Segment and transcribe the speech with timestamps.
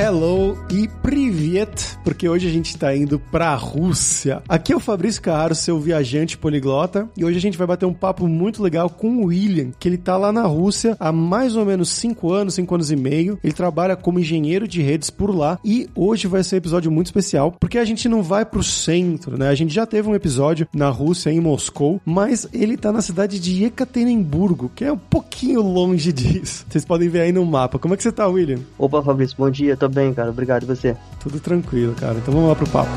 [0.00, 4.42] hello e privet, porque hoje a gente tá indo pra Rússia.
[4.48, 7.92] Aqui é o Fabrício Carraro, seu viajante poliglota, e hoje a gente vai bater um
[7.92, 11.66] papo muito legal com o William, que ele tá lá na Rússia há mais ou
[11.66, 13.38] menos 5 anos, 5 anos e meio.
[13.44, 17.08] Ele trabalha como engenheiro de redes por lá e hoje vai ser um episódio muito
[17.08, 19.48] especial, porque a gente não vai pro centro, né?
[19.48, 23.38] A gente já teve um episódio na Rússia, em Moscou, mas ele tá na cidade
[23.38, 26.64] de Ekaterimburgo, que é um pouquinho longe disso.
[26.70, 27.78] Vocês podem ver aí no mapa.
[27.78, 28.60] Como é que você tá, William?
[28.78, 30.30] Opa, Fabrício, bom dia, tô bem, cara.
[30.30, 30.96] Obrigado, e você?
[31.18, 32.14] Tudo tranquilo, cara.
[32.14, 32.90] Então vamos lá pro papo.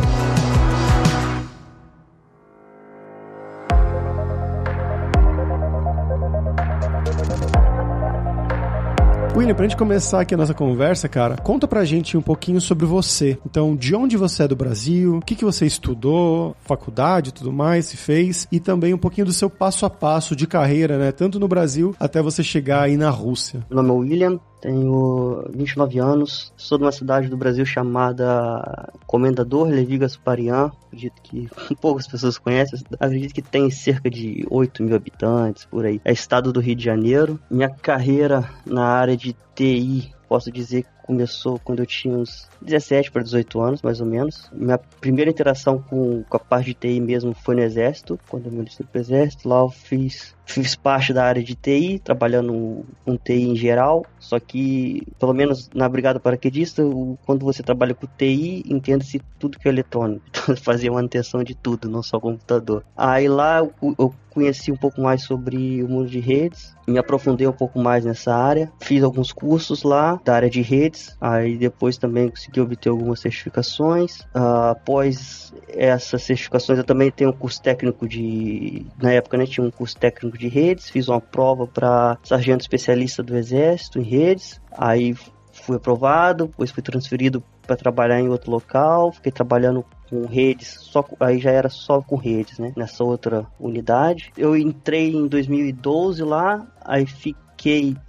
[9.36, 12.86] William, pra gente começar aqui a nossa conversa, cara, conta pra gente um pouquinho sobre
[12.86, 13.36] você.
[13.44, 17.52] Então, de onde você é do Brasil, o que, que você estudou, faculdade e tudo
[17.52, 21.12] mais, se fez, e também um pouquinho do seu passo a passo de carreira, né?
[21.12, 23.66] Tanto no Brasil até você chegar aí na Rússia.
[23.72, 29.68] Meu nome é William, tenho 29 anos, sou de uma cidade do Brasil chamada Comendador
[29.68, 30.72] Levi Gasparian.
[30.88, 31.50] Acredito que
[31.82, 32.80] poucas pessoas conhecem.
[32.98, 36.00] Acredito que tem cerca de 8 mil habitantes por aí.
[36.06, 37.38] É estado do Rio de Janeiro.
[37.52, 43.22] Minha carreira na área de TI, posso dizer começou quando eu tinha uns 17 para
[43.22, 44.50] 18 anos, mais ou menos.
[44.52, 48.52] Minha primeira interação com, com a parte de TI mesmo foi no Exército, quando eu
[48.52, 49.48] me listei pro Exército.
[49.48, 54.06] Lá eu fiz, fiz parte da área de TI, trabalhando com TI em geral.
[54.20, 56.84] Só que, pelo menos na Brigada Paraquedista,
[57.26, 60.24] quando você trabalha com TI, entende-se tudo que é eletrônico.
[60.44, 62.84] Então, fazia manutenção de tudo, não só computador.
[62.98, 67.48] Aí lá eu, eu conheci um pouco mais sobre o mundo de redes, me aprofundei
[67.48, 71.98] um pouco mais nessa área, fiz alguns cursos lá da área de redes, aí depois
[71.98, 74.22] também consegui obter algumas certificações.
[74.36, 78.86] Uh, após essas certificações, eu também tenho um curso técnico de.
[79.02, 83.24] Na época, né, tinha um curso técnico de redes, fiz uma prova para sargento especialista
[83.24, 85.16] do Exército em redes, aí
[85.52, 91.06] fui aprovado, depois fui transferido para trabalhar em outro local, fiquei trabalhando com redes, só
[91.20, 92.74] aí já era só com redes, né?
[92.76, 94.32] Nessa outra unidade.
[94.38, 97.36] Eu entrei em 2012 lá, aí fiquei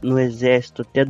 [0.03, 1.05] no exército até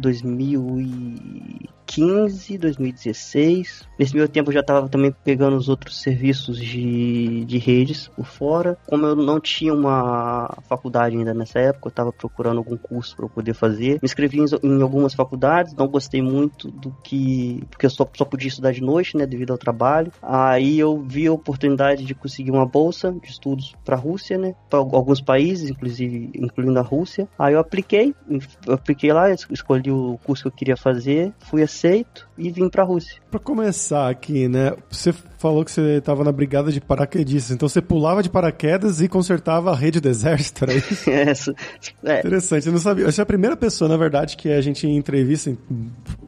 [1.86, 3.88] 2015, 2016.
[3.98, 8.26] Nesse meio tempo eu já estava também pegando os outros serviços de, de redes por
[8.26, 8.76] fora.
[8.86, 13.28] Como eu não tinha uma faculdade ainda nessa época, eu estava procurando algum curso para
[13.28, 13.94] poder fazer.
[13.94, 17.62] Me inscrevi em, em, algumas faculdades, não gostei muito do que.
[17.70, 20.10] porque eu só, só podia estudar de noite, né, devido ao trabalho.
[20.22, 24.54] Aí eu vi a oportunidade de conseguir uma bolsa de estudos para a Rússia, né,
[24.68, 27.28] para alguns países, inclusive incluindo a Rússia.
[27.38, 28.14] Aí eu apliquei,
[28.66, 32.82] eu apliquei lá, escolhi o curso que eu queria fazer, fui aceito e vim para
[32.82, 33.20] a Rússia.
[33.30, 37.82] Para começar aqui, né, você falou que você estava na brigada de paraquedistas, então você
[37.82, 41.54] pulava de paraquedas e consertava a rede do exército, era isso?
[42.04, 42.20] é.
[42.20, 43.04] Interessante, eu não sabia.
[43.04, 45.58] Você é a primeira pessoa, na verdade, que a gente entrevista em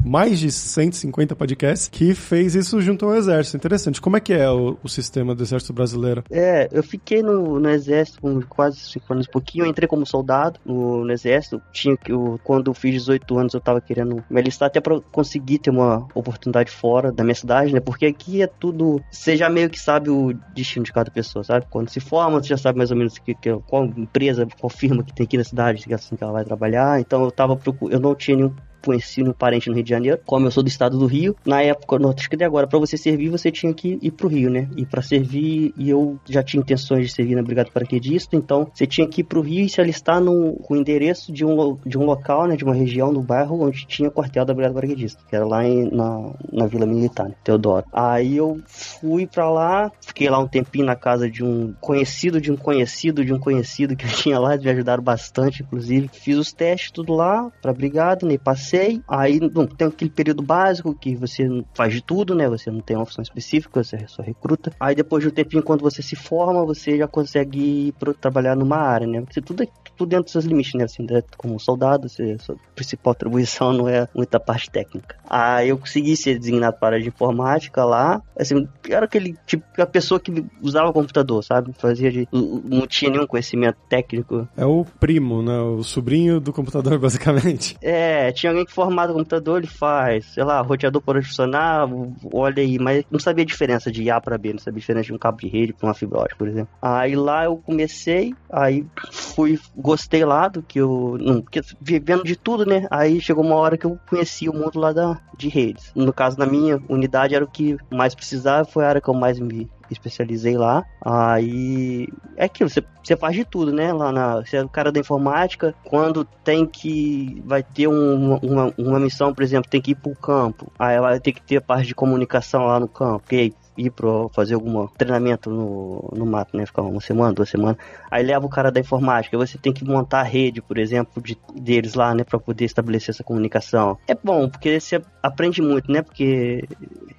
[0.05, 3.57] mais de 150 podcasts que fez isso junto ao exército.
[3.57, 4.01] Interessante.
[4.01, 6.23] Como é que é o, o sistema do exército brasileiro?
[6.31, 10.07] É, eu fiquei no, no exército por quase 5 anos e pouquinho, eu entrei como
[10.07, 11.61] soldado no, no exército.
[11.73, 15.01] Tinha que eu, quando eu fiz 18 anos eu estava querendo me alistar até para
[15.13, 17.80] conseguir ter uma oportunidade fora da minha cidade, né?
[17.80, 21.66] Porque aqui é tudo você já meio que sabe o destino de cada pessoa, sabe?
[21.70, 25.02] Quando se forma, você já sabe mais ou menos que, que, qual empresa, qual firma
[25.02, 27.00] que tem aqui na cidade, que é assim que ela vai trabalhar.
[27.00, 27.58] Então eu tava
[27.91, 28.54] eu não tinha nenhum
[28.86, 31.34] conheci um parente no Rio de Janeiro, como eu sou do estado do Rio.
[31.44, 34.48] Na época, não, acho que agora, para você servir, você tinha que ir pro Rio,
[34.48, 34.69] né?
[34.76, 38.86] E para servir, e eu já tinha intenções de servir na Brigada Paraquedista, então você
[38.86, 41.98] tinha que ir pro Rio e se alistar no, com o endereço de um, de
[41.98, 42.56] um local, né?
[42.56, 45.91] De uma região do bairro onde tinha quartel da Brigada Paraquedista, que era lá em,
[45.91, 47.34] na, na Vila Militar, né?
[47.42, 47.84] Teodoro.
[47.92, 52.53] Aí eu fui para lá, fiquei lá um tempinho na casa de um conhecido de
[52.53, 56.08] um conhecido de um conhecido que eu tinha lá, me ajudaram bastante, inclusive.
[56.12, 58.38] Fiz os testes tudo lá pra brigada, né?
[58.38, 62.48] Passei passei, aí não, tem aquele período básico que você faz de tudo, né?
[62.48, 64.72] Você não tem uma função específica, você só recruta.
[64.78, 68.54] Aí depois de um tempinho, quando você se forma, você já consegue ir pro, trabalhar
[68.54, 69.21] numa área, né?
[69.21, 69.66] Porque tudo é
[69.97, 70.84] tudo dentro dos seus limites, né?
[70.84, 71.22] Assim, né?
[71.36, 75.16] como soldado, você, sua principal atribuição não é muita parte técnica.
[75.28, 78.22] Aí eu consegui ser designado para a área de informática lá.
[78.39, 81.72] Assim, era aquele tipo, a pessoa que usava computador, sabe?
[81.78, 82.28] Fazia de.
[82.33, 84.47] Não tinha nenhum conhecimento técnico.
[84.56, 85.59] É o primo, né?
[85.59, 87.77] O sobrinho do computador, basicamente.
[87.80, 91.89] É, tinha alguém que formata o computador, ele faz, sei lá, roteador para funcionar,
[92.33, 95.07] olha aí, mas não sabia a diferença de A para B, não sabia a diferença
[95.07, 96.68] de um cabo de rede para uma fibra ótica, por exemplo.
[96.83, 102.36] Aí lá eu comecei, aí fui, gostei lá do que eu, não, porque vivendo de
[102.36, 102.86] tudo, né?
[102.91, 105.92] Aí chegou uma hora que eu conheci o mundo lá da, de redes.
[105.95, 109.15] No caso, na minha unidade era o que mais precisava, foi a área que eu
[109.15, 110.84] mais me especializei lá.
[111.04, 113.92] Aí é aquilo, você, você faz de tudo, né?
[113.92, 114.36] Lá na.
[114.36, 117.42] Você é o cara da informática, quando tem que.
[117.44, 120.72] Vai ter um, uma, uma missão, por exemplo, tem que ir pro campo.
[120.78, 123.22] Aí vai ter que ter parte de comunicação lá no campo.
[123.27, 126.67] Ok, ir para fazer algum treinamento no, no mato, né?
[126.67, 127.77] Ficar uma semana, duas semanas.
[128.11, 129.37] Aí leva o cara da informática.
[129.37, 132.25] Você tem que montar a rede, por exemplo, de, deles lá, né?
[132.25, 133.99] Para poder estabelecer essa comunicação.
[134.07, 136.03] É bom, porque você aprende muito, né?
[136.03, 136.65] Porque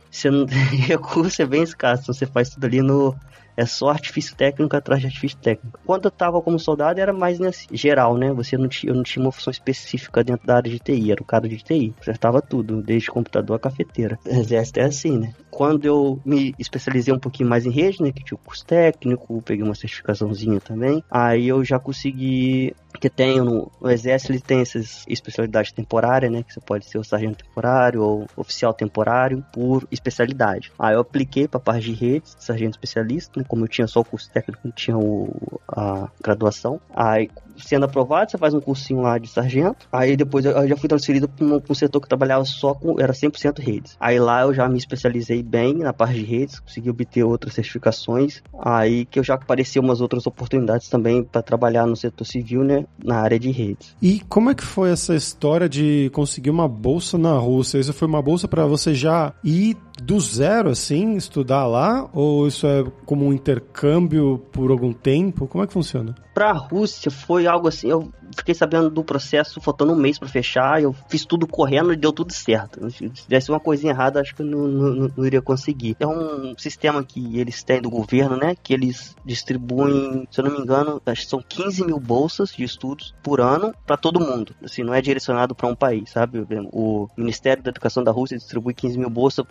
[0.09, 0.45] você não
[0.87, 2.03] recurso é bem escasso.
[2.03, 3.15] Então você faz tudo ali no
[3.57, 5.79] é só artifício técnico atrás de artifício técnico.
[5.83, 8.31] Quando eu tava como soldado era mais nesse geral, né?
[8.31, 11.21] Você não tinha, eu não tinha uma função específica dentro da área de TI, era
[11.21, 11.93] o cara de TI.
[11.99, 14.19] Acertava tudo, desde computador a cafeteira.
[14.23, 15.33] Exército é assim, né?
[15.57, 18.11] Quando eu me especializei um pouquinho mais em rede, né?
[18.11, 21.03] Que tinha o curso técnico, peguei uma certificaçãozinha também.
[21.09, 26.43] Aí eu já consegui que tem no, no, exército ele tem essas especialidades temporárias, né,
[26.43, 30.71] que você pode ser o sargento temporário ou oficial temporário por especialidade.
[30.79, 34.05] Aí eu apliquei para parte de redes, sargento especialista, né, como eu tinha só o
[34.05, 36.81] curso técnico, não tinha o, a graduação.
[36.95, 39.87] Aí sendo aprovado, você faz um cursinho lá de sargento.
[39.91, 42.99] Aí depois eu já fui transferido para um, um, setor que trabalhava só com.
[42.99, 43.97] Era 100% redes.
[43.99, 48.41] Aí lá eu já me especializei bem na parte de redes, consegui obter outras certificações.
[48.59, 52.85] Aí que eu já apareci umas outras oportunidades também para trabalhar no setor civil, né?
[53.03, 53.95] Na área de redes.
[54.01, 57.79] E como é que foi essa história de conseguir uma bolsa na Rússia?
[57.79, 62.09] Isso foi uma bolsa para você já ir do zero, assim, estudar lá?
[62.13, 65.47] Ou isso é como um intercâmbio por algum tempo?
[65.47, 66.15] Como é que funciona?
[66.33, 70.81] Pra Rússia foi algo assim, eu fiquei sabendo do processo faltando um mês para fechar,
[70.81, 72.89] eu fiz tudo correndo e deu tudo certo.
[72.91, 75.95] Se tivesse uma coisinha errada, acho que não, não, não, iria conseguir.
[75.99, 78.55] É um sistema que eles têm do governo, né?
[78.55, 82.63] Que eles distribuem, se eu não me engano, acho que são 15 mil bolsas de
[82.63, 84.55] estudos por ano para todo mundo.
[84.63, 86.45] Assim, não é direcionado para um país, sabe?
[86.71, 89.45] O Ministério da Educação da Rússia distribui 15 mil bolsas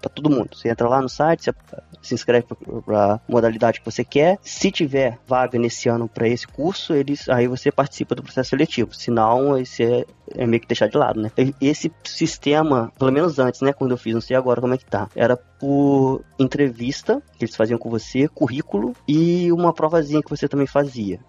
[0.00, 0.56] para todo mundo.
[0.56, 1.54] Você entra lá no site, você
[2.02, 2.46] se inscreve
[2.84, 4.38] para modalidade que você quer.
[4.42, 8.94] Se tiver vaga nesse ano para esse curso, eles aí você participa do processo seletivo.
[8.94, 10.04] Senão, esse é,
[10.34, 11.30] é meio que deixar de lado, né?
[11.60, 14.86] Esse sistema, pelo menos antes, né, quando eu fiz, não sei agora como é que
[14.86, 20.48] tá, era por entrevista que eles faziam com você, currículo e uma provazinha que você
[20.48, 21.20] também fazia.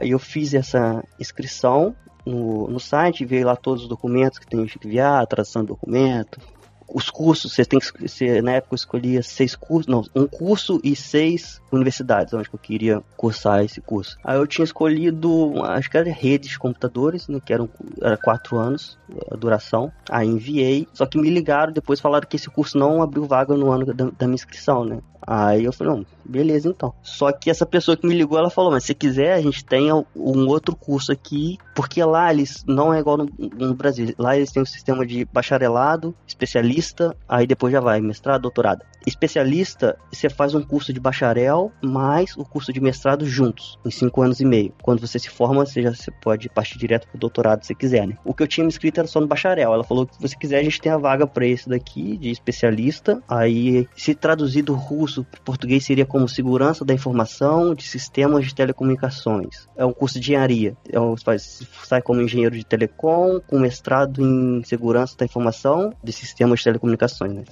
[0.00, 1.94] Aí eu fiz essa inscrição
[2.24, 6.40] no, no site, veio lá todos os documentos que tem que enviar, tradução de documento,
[6.88, 10.80] os cursos, você tem que você, na época eu escolhia seis cursos, não, um curso
[10.82, 14.16] e seis universidades onde eu queria cursar esse curso.
[14.24, 17.68] Aí eu tinha escolhido, acho que era redes de computadores, né, que eram
[18.00, 18.98] era quatro anos
[19.30, 19.92] a duração.
[20.08, 23.70] Aí enviei, só que me ligaram depois falaram que esse curso não abriu vaga no
[23.70, 25.00] ano da, da minha inscrição, né?
[25.30, 26.94] Aí eu falei, não, beleza então.
[27.02, 29.92] Só que essa pessoa que me ligou, ela falou, mas se quiser, a gente tem
[29.92, 34.14] um outro curso aqui, porque lá eles não é igual no, no Brasil.
[34.18, 38.82] Lá eles têm um sistema de bacharelado, especialista, aí depois já vai, mestrado, doutorado.
[39.06, 44.22] Especialista, você faz um curso de bacharel mais o curso de mestrado juntos, em cinco
[44.22, 44.72] anos e meio.
[44.82, 48.16] Quando você se forma, você já você pode partir direto pro doutorado se quiser, né?
[48.24, 49.74] O que eu tinha me inscrito era só no bacharel.
[49.74, 52.30] Ela falou que se você quiser, a gente tem a vaga para esse daqui, de
[52.30, 53.22] especialista.
[53.28, 58.54] Aí, se traduzir do russo para português, seria como segurança da informação de sistemas de
[58.54, 59.68] telecomunicações.
[59.76, 60.76] É um curso de engenharia.
[60.90, 66.60] É um, sai como engenheiro de telecom, com mestrado em segurança da informação de sistemas
[66.60, 67.44] de telecomunicações, né?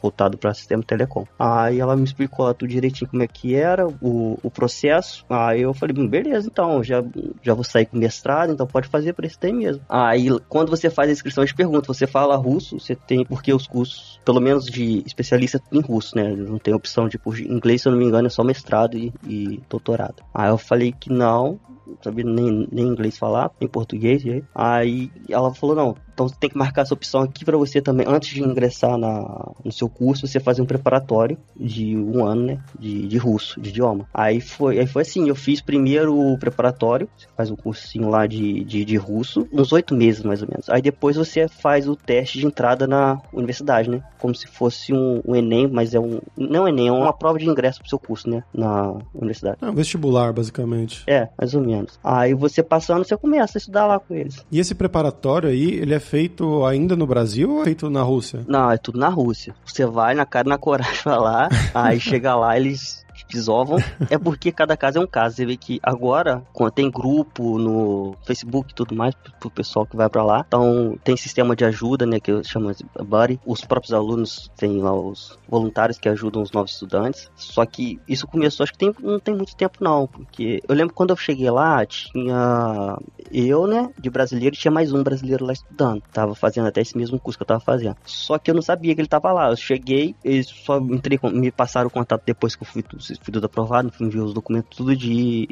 [0.00, 1.24] Voltado para sistema telecom.
[1.38, 5.24] Aí ela me explicou tudo direitinho como é que era o, o processo.
[5.28, 7.02] Aí eu falei, hum, beleza, então, já,
[7.42, 9.82] já vou sair com mestrado, então pode fazer para esse daí mesmo.
[9.88, 12.78] Aí quando você faz a inscrição, eu te pergunto, você fala russo?
[12.78, 16.28] Você tem, porque os cursos, pelo menos de especialista em russo, né?
[16.34, 19.12] Não tem opção de por inglês, se eu não me engano, é só mestrado e,
[19.26, 20.22] e doutorado.
[20.34, 21.58] Aí eu falei que não,
[22.02, 24.22] sabia nem, nem inglês falar, nem português.
[24.54, 28.06] Aí ela falou: não, então você tem que marcar essa opção aqui para você também,
[28.08, 32.60] antes de ingressar na, no seu curso, você fazer um preparatório de um ano, né?
[32.78, 34.08] De, de russo, de idioma.
[34.12, 38.26] Aí foi, aí foi assim: eu fiz primeiro o preparatório, você faz um cursinho lá
[38.26, 40.68] de, de, de russo, uns oito meses mais ou menos.
[40.70, 44.02] Aí depois você faz o teste de entrada na universidade, né?
[44.18, 46.20] Como se fosse um, um Enem, mas é um.
[46.36, 48.42] Não Enem, é uma prova de ingresso pro seu curso, né?
[48.54, 49.58] Na universidade.
[49.60, 51.04] É um vestibular, basicamente.
[51.06, 54.44] É, mais ou menos Aí você passando, você começa a estudar lá com eles.
[54.50, 58.44] E esse preparatório aí, ele é feito ainda no Brasil ou é feito na Rússia?
[58.46, 59.54] Não, é tudo na Rússia.
[59.64, 63.78] Você vai na cara na coragem falar, aí chega lá, eles desovam,
[64.10, 65.36] é porque cada caso é um caso.
[65.36, 66.42] Você vê que agora,
[66.74, 71.16] tem grupo no Facebook e tudo mais, pro pessoal que vai para lá, então tem
[71.16, 73.40] sistema de ajuda, né, que eu chamo de Buddy.
[73.44, 77.30] Os próprios alunos têm lá os voluntários que ajudam os novos estudantes.
[77.36, 80.94] Só que isso começou, acho que tem, não tem muito tempo não, porque eu lembro
[80.94, 82.98] quando eu cheguei lá, tinha
[83.32, 86.02] eu, né, de brasileiro, tinha mais um brasileiro lá estudando.
[86.12, 87.96] Tava fazendo até esse mesmo curso que eu tava fazendo.
[88.04, 89.50] Só que eu não sabia que ele tava lá.
[89.50, 92.82] Eu cheguei, eles só entrei, me passaram o contato depois que eu fui
[93.18, 95.48] tudo aprovado, fui enviar os documentos tudo de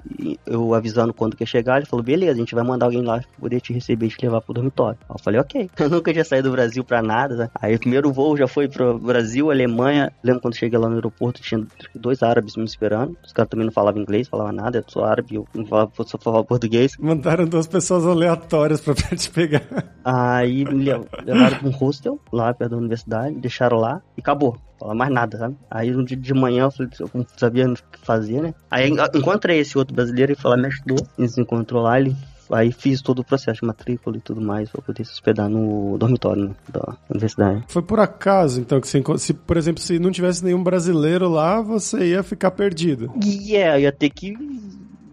[0.47, 1.77] eu avisando quando que ia chegar.
[1.77, 4.23] Ele falou, beleza, a gente vai mandar alguém lá pra poder te receber e te
[4.23, 4.99] levar pro dormitório.
[5.09, 5.71] Eu falei, ok.
[5.79, 7.51] Eu nunca tinha saído do Brasil pra nada, né?
[7.61, 10.13] Aí o primeiro voo já foi pro Brasil, Alemanha.
[10.23, 13.17] Lembro quando cheguei lá no aeroporto, tinha dois árabes me esperando.
[13.25, 16.19] Os caras também não falavam inglês, falavam nada, eu sou árabe, eu não falava, só
[16.19, 16.97] falava português.
[16.99, 19.63] Mandaram duas pessoas aleatórias pra te pegar.
[20.05, 24.95] Aí me levaram pra um hostel lá perto da universidade, deixaram lá e acabou falar
[24.95, 25.57] mais nada, sabe?
[25.71, 28.55] Aí no dia de manhã eu, falei, eu não sabia o que fazer, né?
[28.71, 30.99] Aí encontrei esse outro brasileiro e falou, me ajudou.
[31.19, 32.17] Ele se encontrou lá, ele
[32.51, 35.97] Aí fiz todo o processo de matrícula e tudo mais pra poder se hospedar no
[35.99, 37.65] dormitório né, da universidade.
[37.69, 41.61] Foi por acaso, então, que você se, por exemplo, se não tivesse nenhum brasileiro lá,
[41.61, 43.11] você ia ficar perdido.
[43.25, 44.37] Yeah, ia ter que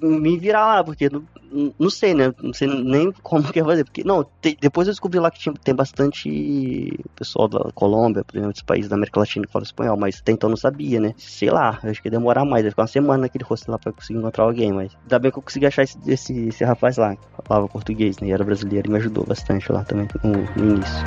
[0.01, 1.23] me virar lá, porque não,
[1.77, 2.33] não sei, né?
[2.41, 3.83] Não sei nem como que ia fazer.
[3.83, 8.35] Porque, não, te, depois eu descobri lá que tinha, tem bastante pessoal da Colômbia, por
[8.35, 11.13] exemplo, outros países da América Latina que falam espanhol, mas até então não sabia, né?
[11.17, 13.91] Sei lá, acho que ia demorar mais, ia ficar uma semana naquele rosto lá pra
[13.91, 17.15] conseguir encontrar alguém, mas ainda bem que eu consegui achar esse, esse, esse rapaz lá,
[17.15, 18.29] que falava português, né?
[18.29, 21.03] E era brasileiro e me ajudou bastante lá também no, no início.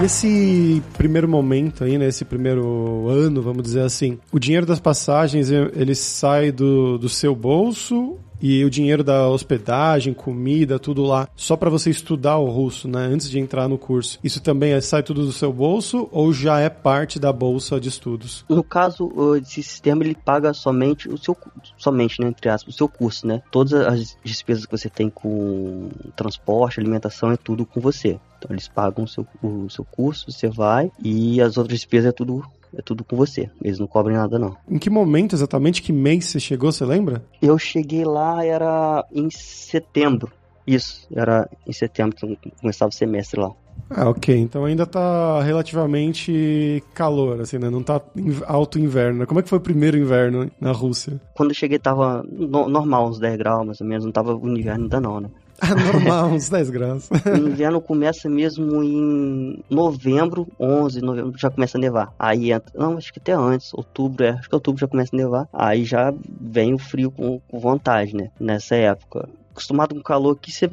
[0.00, 4.80] E esse primeiro momento aí, né, esse primeiro ano, vamos dizer assim, o dinheiro das
[4.80, 11.28] passagens, ele sai do, do seu bolso e o dinheiro da hospedagem, comida, tudo lá,
[11.36, 14.18] só para você estudar o russo, né, antes de entrar no curso.
[14.22, 17.88] Isso também é, sai tudo do seu bolso ou já é parte da bolsa de
[17.88, 18.44] estudos?
[18.48, 21.36] No caso, esse sistema ele paga somente o seu
[21.76, 23.42] somente, né, entre aspas, o seu curso, né?
[23.50, 28.18] Todas as despesas que você tem com transporte, alimentação é tudo com você.
[28.38, 32.12] Então eles pagam o seu, o seu curso, você vai e as outras despesas é
[32.12, 32.42] tudo
[32.76, 33.50] é tudo com você.
[33.62, 34.56] Eles não cobrem nada, não.
[34.68, 35.82] Em que momento exatamente?
[35.82, 37.22] Que mês você chegou, você lembra?
[37.40, 40.32] Eu cheguei lá, era em setembro.
[40.66, 43.50] Isso, era em setembro que começava o semestre lá.
[43.88, 44.36] Ah, ok.
[44.36, 47.68] Então ainda tá relativamente calor, assim, né?
[47.68, 48.00] Não tá
[48.46, 49.26] alto inverno.
[49.26, 51.20] Como é que foi o primeiro inverno na Rússia?
[51.34, 54.04] Quando eu cheguei tava no normal, uns 10 graus mais ou menos.
[54.04, 55.30] Não tava o inverno ainda não, né?
[55.60, 57.08] Ah, normal, uns 10 graus.
[57.26, 62.14] o inverno começa mesmo em novembro, 11, novembro já começa a nevar.
[62.18, 65.16] Aí entra, não, acho que até antes, outubro, é, acho que outubro já começa a
[65.16, 65.48] nevar.
[65.52, 68.30] Aí já vem o frio com, com vontade, né?
[68.40, 70.70] Nessa época acostumado com calor que você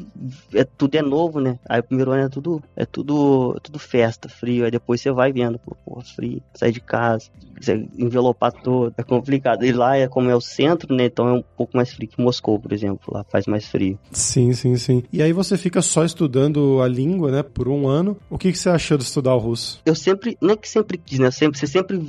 [0.54, 1.60] é tudo é novo, né?
[1.68, 5.12] Aí o primeiro ano é tudo é tudo é tudo festa, frio, aí depois você
[5.12, 7.30] vai vendo, pô, porra, frio, sai de casa,
[7.60, 9.66] você envelopar todo, é complicado.
[9.66, 11.06] E lá é como é o centro, né?
[11.06, 13.98] Então é um pouco mais frio que Moscou, por exemplo, lá faz mais frio.
[14.12, 15.04] Sim, sim, sim.
[15.12, 18.18] E aí você fica só estudando a língua, né, por um ano.
[18.30, 19.82] O que, que você achou de estudar o russo?
[19.86, 21.32] Eu sempre, não é que sempre quis, né?
[21.32, 22.00] Sempre, você sempre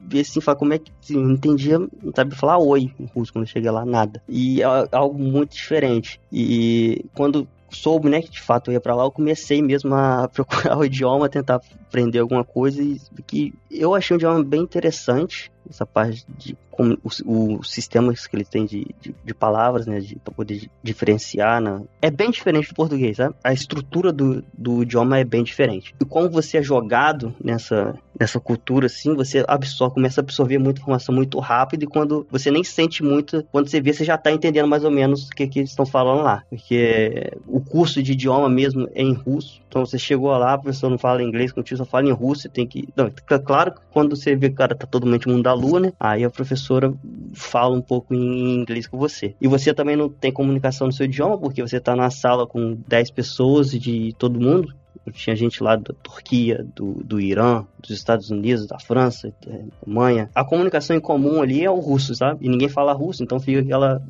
[0.00, 3.32] vê assim, fala como é que assim, não entendia, não sabe falar oi em russo
[3.32, 4.22] quando chega lá, nada.
[4.28, 6.20] E é algo muito diferente.
[6.32, 10.28] E quando soube, né, que de fato eu ia para lá, eu comecei mesmo a
[10.32, 15.50] procurar o idioma, tentar aprender alguma coisa e que eu achei um idioma bem interessante,
[15.68, 19.98] essa parte de como o, o sistema que ele tem de, de, de palavras, né,
[19.98, 23.34] de pra poder diferenciar, né, é bem diferente do português, sabe?
[23.42, 25.92] A estrutura do, do idioma é bem diferente.
[26.00, 30.80] E como você é jogado nessa nessa cultura, assim, você absorve, começa a absorver muita
[30.80, 34.32] informação muito rápido e quando você nem sente muito, quando você vê, você já está
[34.32, 36.42] entendendo mais ou menos o que, que eles estão falando lá.
[36.50, 40.90] Porque o curso de idioma mesmo é em russo, então você chegou lá, a pessoa
[40.90, 42.88] não fala inglês contigo, só fala em russo, você tem que...
[42.96, 43.08] Não,
[43.44, 46.92] claro que quando você vê cara tá totalmente mundo da lua, né, aí a professora
[47.34, 49.34] fala um pouco em inglês com você.
[49.40, 52.78] E você também não tem comunicação no seu idioma, porque você tá na sala com
[52.86, 54.72] 10 pessoas de todo mundo,
[55.12, 60.30] tinha gente lá da Turquia, do, do Irã, dos Estados Unidos, da França, da Alemanha.
[60.34, 62.44] A comunicação em comum ali é o russo, sabe?
[62.44, 64.02] E ninguém fala russo, então fica aquela.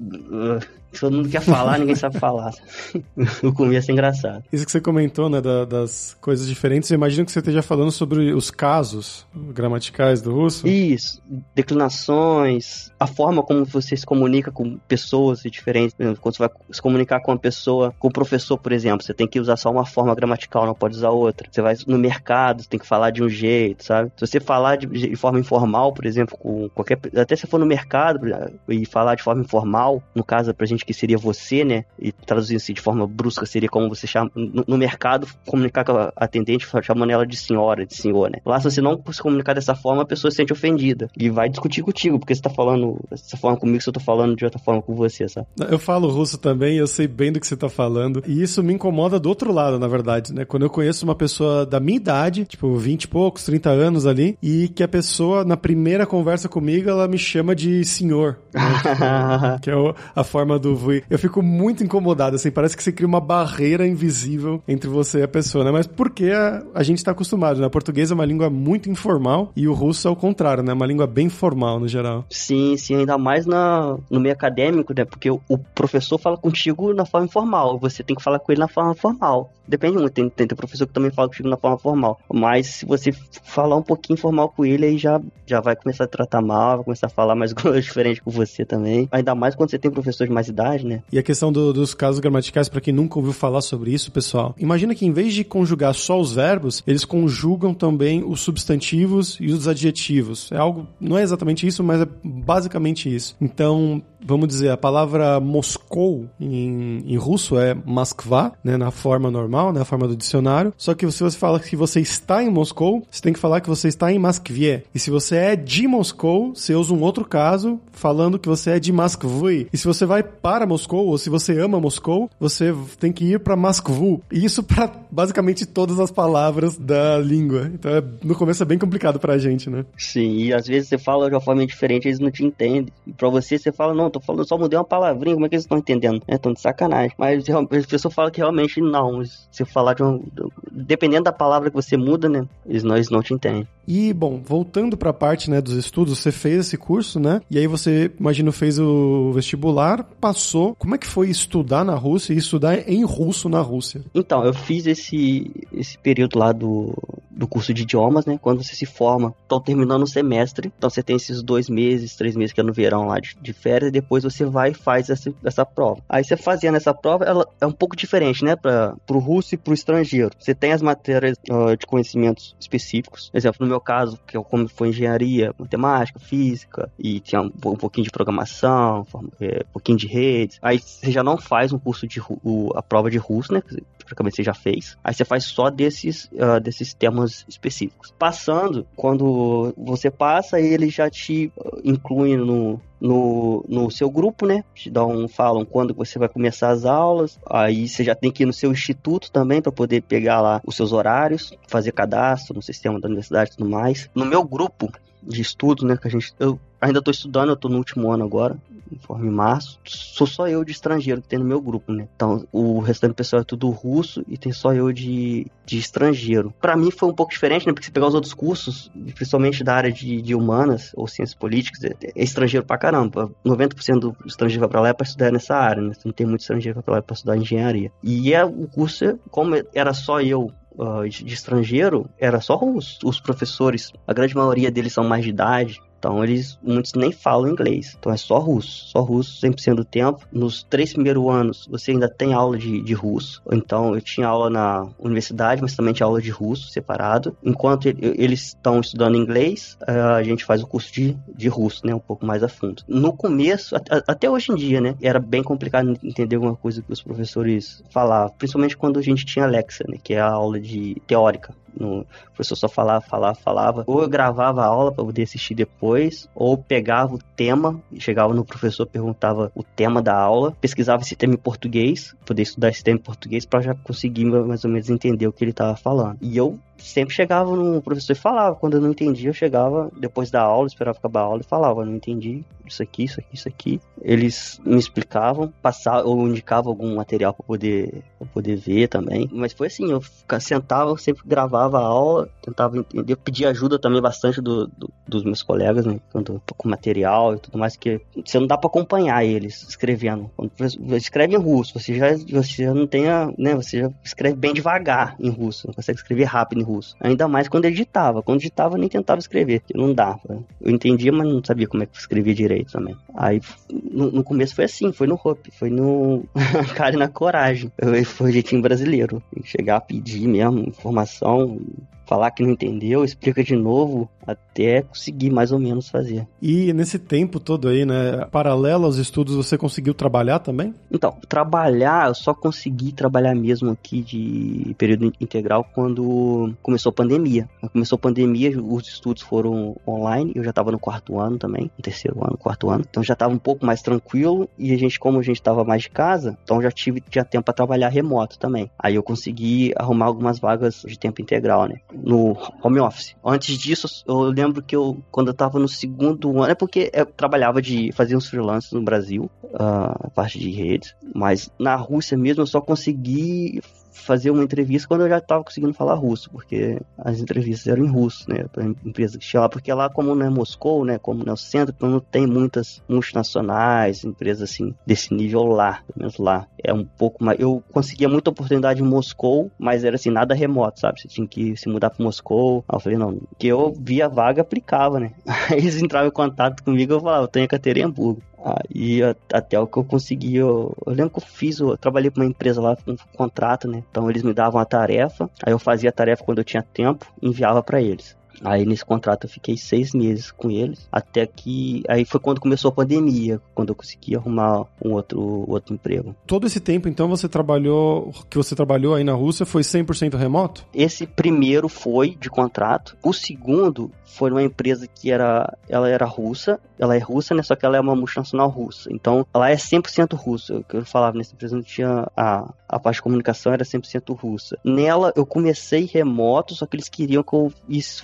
[0.98, 2.52] Todo mundo quer falar, ninguém sabe falar.
[3.42, 4.42] o começo é engraçado.
[4.52, 7.90] Isso que você comentou, né, da, das coisas diferentes, eu imagino que você esteja falando
[7.90, 10.66] sobre os casos gramaticais do russo.
[10.66, 11.22] Isso,
[11.54, 15.94] declinações, a forma como você se comunica com pessoas diferentes.
[16.20, 19.26] Quando você vai se comunicar com uma pessoa, com o professor, por exemplo, você tem
[19.26, 21.48] que usar só uma forma gramatical, não pode usar outra.
[21.50, 24.10] Você vai no mercado, você tem que falar de um jeito, sabe?
[24.16, 26.98] Se você falar de, de forma informal, por exemplo, com qualquer.
[27.16, 28.20] Até se for no mercado
[28.68, 31.84] e falar de forma informal, no caso, pra gente que seria você, né?
[31.98, 35.92] E traduzindo assim de forma brusca, seria como você chama no, no mercado, comunicar com
[35.92, 38.38] a atendente chamando ela de senhora, de senhor, né?
[38.44, 41.48] Lá, se você não se comunicar dessa forma, a pessoa se sente ofendida e vai
[41.48, 44.58] discutir contigo, porque você tá falando dessa forma comigo, se eu tô falando de outra
[44.58, 45.46] forma com você, sabe?
[45.68, 48.72] Eu falo russo também, eu sei bem do que você tá falando, e isso me
[48.72, 50.44] incomoda do outro lado, na verdade, né?
[50.44, 54.38] Quando eu conheço uma pessoa da minha idade, tipo 20 e poucos, 30 anos ali,
[54.42, 58.38] e que a pessoa, na primeira conversa comigo, ela me chama de senhor.
[58.52, 58.60] Né?
[59.62, 59.74] que é
[60.14, 60.67] a forma do
[61.08, 65.22] Eu fico muito incomodado, assim, parece que você cria uma barreira invisível entre você e
[65.22, 65.70] a pessoa, né?
[65.70, 67.66] Mas porque a, a gente tá acostumado, né?
[67.66, 70.72] O português é uma língua muito informal e o russo é o contrário, né?
[70.72, 72.24] Uma língua bem formal, no geral.
[72.30, 75.04] Sim, sim, ainda mais na, no meio acadêmico, né?
[75.04, 75.40] Porque o,
[75.74, 79.52] professor fala contigo na forma informal, você tem que falar com ele na forma formal.
[79.66, 82.18] Depende muito, tem, tem, tem professor que também fala contigo na forma formal.
[82.32, 86.08] Mas se você falar um pouquinho formal com ele, aí já, já vai começar a
[86.08, 89.08] tratar mal, vai começar a falar mais coisas diferentes com você também.
[89.12, 91.02] Ainda mais quando você tem professor de mais idade, né?
[91.12, 94.54] E a questão do, dos casos gramaticais, para quem nunca ouviu falar sobre isso, pessoal,
[94.58, 99.46] imagina que em vez de conjugar só os verbos, eles conjugam também os substantivos e
[99.46, 100.50] os adjetivos.
[100.50, 103.36] É algo, não é exatamente isso, mas é basicamente isso.
[103.40, 109.72] Então, vamos dizer, a palavra Moscou em, em russo é Moskva, né, na forma normal,
[109.72, 110.72] na forma do dicionário.
[110.76, 113.68] Só que se você fala que você está em Moscou, você tem que falar que
[113.70, 114.82] você está em Moskvie.
[114.94, 118.78] E se você é de Moscou, você usa um outro caso falando que você é
[118.78, 119.66] de Moskvui.
[119.72, 123.40] E se você vai para Moscou, ou se você ama Moscou, você tem que ir
[123.40, 124.20] para Moskvu.
[124.30, 127.70] E isso para basicamente todas as palavras da língua.
[127.72, 129.86] Então, é, no começo é bem complicado pra gente, né?
[129.96, 132.92] Sim, e às vezes você fala de uma forma diferente, eles não te entendem.
[133.06, 135.54] E pra você, você fala, não, tô falando, só mudei uma palavrinha, como é que
[135.54, 136.22] eles estão entendendo?
[136.26, 137.12] É, tão de sacanagem.
[137.18, 139.22] Mas as pessoas falam que realmente não.
[139.50, 140.22] Se falar de um.
[140.70, 142.46] Dependendo da palavra que você muda, né?
[142.66, 143.66] Eles não, eles não te entendem.
[143.90, 147.40] E, bom, voltando pra parte, né, dos estudos, você fez esse curso, né?
[147.50, 150.74] E aí você, imagino, fez o vestibular, passou.
[150.74, 154.02] Como é que foi estudar na Rússia e estudar em russo na Rússia?
[154.14, 156.94] Então, eu fiz esse, esse período lá do,
[157.30, 158.38] do curso de idiomas, né?
[158.42, 162.36] Quando você se forma, estão terminando o semestre, então você tem esses dois meses, três
[162.36, 165.10] meses que é no verão lá de, de férias, e depois você vai e faz
[165.10, 166.02] essa, essa prova.
[166.08, 168.56] Aí você fazendo essa prova, ela é um pouco diferente, né?
[168.56, 170.30] Para o russo e para o estrangeiro.
[170.38, 173.30] Você tem as matérias uh, de conhecimentos específicos.
[173.30, 177.46] Por exemplo, no meu caso, que é como foi engenharia, matemática, física, e tinha um,
[177.46, 180.58] um pouquinho de programação, um, é, um pouquinho de redes.
[180.62, 183.62] Aí você já não faz um curso de o, a prova de russo, né?
[183.98, 184.96] Praticamente você já fez.
[185.04, 188.14] Aí você faz só desses, uh, desses temas específicos.
[188.18, 191.52] Passando, quando você passa, eles já te
[191.84, 194.64] incluem no, no, no seu grupo, né?
[194.74, 197.38] Te dão, falam quando você vai começar as aulas.
[197.48, 200.76] Aí você já tem que ir no seu instituto também para poder pegar lá os
[200.76, 204.08] seus horários, fazer cadastro no sistema da universidade e tudo mais.
[204.14, 207.70] No meu grupo de estudo, né, que a gente eu ainda estou estudando, eu estou
[207.70, 208.56] no último ano agora
[208.92, 212.08] informe março, sou só eu de estrangeiro que tem no meu grupo, né?
[212.14, 216.52] Então, o restante do pessoal é tudo russo e tem só eu de, de estrangeiro.
[216.60, 217.72] Para mim foi um pouco diferente, né?
[217.72, 221.84] Porque se pegar os outros cursos, principalmente da área de, de humanas ou ciências políticas,
[221.84, 223.30] é, é estrangeiro pra caramba.
[223.44, 225.92] 90% do estrangeiro vai pra lá é pra estudar nessa área, né?
[226.04, 227.92] Não tem muito estrangeiro que vai pra lá é pra estudar engenharia.
[228.02, 232.56] E é, o curso, como era só eu Uh, de, estrangeiro era só.
[233.02, 237.48] Os professores, a grande maioria deles são mais de idade, então eles muitos nem falam
[237.50, 237.96] inglês.
[237.98, 240.26] Então é só russo, só russo 100% do tempo.
[240.32, 243.42] Nos três primeiros anos você ainda tem aula de, de russo.
[243.50, 247.36] Então eu tinha aula na universidade, mas também tinha aula de russo separado.
[247.42, 251.94] Enquanto eles estão estudando inglês, eh, a gente faz o curso de, de russo, né,
[251.94, 252.82] um pouco mais a fundo.
[252.86, 253.74] No começo,
[254.06, 258.34] até hoje em dia, né, era bem complicado entender alguma coisa que os professores falavam,
[258.38, 261.54] principalmente quando a gente tinha Alexa, né, que é a aula de teórica.
[261.76, 263.84] No, o professor só falava, falava, falava.
[263.86, 268.44] Ou eu gravava a aula para poder assistir depois, ou pegava o tema, chegava no
[268.44, 272.98] professor, perguntava o tema da aula, pesquisava esse tema em português, poder estudar esse tema
[272.98, 276.18] em português para já conseguir mais ou menos entender o que ele estava falando.
[276.20, 278.56] E eu sempre chegava no professor e falava.
[278.56, 281.84] Quando eu não entendia, eu chegava depois da aula, esperava acabar a aula e falava:
[281.84, 283.80] não entendi isso aqui, isso aqui, isso aqui.
[284.00, 289.28] Eles me explicavam, passavam ou indicavam algum material para poder, pra poder ver também.
[289.32, 290.02] Mas foi assim: eu
[290.40, 295.24] sentava, eu sempre gravava a aula, tentava entender, pedia ajuda também bastante do, do, dos
[295.24, 295.98] meus colegas, né?
[296.12, 300.30] Quando, com material e tudo mais, que você não dá para acompanhar eles escrevendo.
[300.36, 300.52] Quando
[300.96, 303.54] escreve em russo, você já, você já não tem a, né?
[303.54, 306.94] Você já escreve bem devagar em russo, não consegue escrever rápido em russo.
[307.00, 308.22] Ainda mais quando editava.
[308.22, 310.44] Quando editava, eu nem tentava escrever, não dava.
[310.60, 312.96] Eu entendia, mas não sabia como é que escrevia direito também.
[313.14, 316.24] Aí, no, no começo foi assim, foi no Hope, foi no
[316.74, 317.72] cara na coragem.
[318.04, 319.22] Foi jeitinho brasileiro.
[319.44, 321.58] Chegar a pedir mesmo informação,
[322.08, 326.26] falar que não entendeu, explica de novo, até conseguir mais ou menos fazer.
[326.40, 330.74] E nesse tempo todo aí, né, paralelo aos estudos, você conseguiu trabalhar também?
[330.90, 337.48] Então, trabalhar, eu só consegui trabalhar mesmo aqui de período integral quando começou a pandemia.
[337.72, 341.82] Começou a pandemia, os estudos foram online, eu já estava no quarto ano também, no
[341.82, 345.18] terceiro ano, quarto ano, então já estava um pouco mais tranquilo e a gente, como
[345.18, 348.70] a gente estava mais de casa, então já tive tinha tempo para trabalhar remoto também.
[348.78, 353.14] Aí eu consegui arrumar algumas vagas de tempo integral, né, no home office.
[353.24, 357.06] Antes disso, eu lembro que eu, quando eu estava no segundo ano, é porque eu
[357.06, 362.16] trabalhava de fazer uns freelances no Brasil, uh, a parte de redes, mas na Rússia
[362.16, 363.60] mesmo eu só consegui
[363.98, 367.88] fazer uma entrevista quando eu já estava conseguindo falar russo, porque as entrevistas eram em
[367.88, 371.24] russo, né, para empresa que tinha lá, porque lá como não é Moscou, né, como
[371.24, 375.98] não é o centro, então não tem muitas multinacionais, empresas assim desse nível lá, pelo
[375.98, 376.46] menos lá.
[376.62, 380.80] É um pouco mais, eu conseguia muita oportunidade em Moscou, mas era assim nada remoto,
[380.80, 381.00] sabe?
[381.00, 382.64] Você tinha que se mudar para Moscou.
[382.68, 385.12] Aí eu falei não, que eu via a vaga aplicava, né?
[385.50, 388.22] Aí eles entravam em contato comigo, eu falava, eu tenho Ekaterinburgo.
[388.44, 389.00] Aí
[389.32, 392.30] até o que eu consegui, eu, eu lembro que eu fiz, eu trabalhei para uma
[392.30, 393.82] empresa lá com um contrato, né?
[393.90, 397.06] Então eles me davam a tarefa, aí eu fazia a tarefa quando eu tinha tempo,
[397.20, 398.16] enviava para eles.
[398.42, 402.70] Aí nesse contrato eu fiquei seis meses com eles, até que aí foi quando começou
[402.70, 406.14] a pandemia, quando eu consegui arrumar um outro, outro emprego.
[406.26, 410.64] Todo esse tempo então você trabalhou, que você trabalhou aí na Rússia foi 100% remoto?
[410.72, 416.58] Esse primeiro foi de contrato, o segundo foi uma empresa que era, ela era russa,
[416.78, 420.14] ela é russa, né, só que ela é uma multinacional russa, então ela é 100%
[420.14, 423.64] russa, o que eu falava nessa empresa não tinha a, a parte de comunicação era
[423.64, 424.58] 100% russa.
[424.64, 427.52] Nela eu comecei remoto, só que eles queriam que eu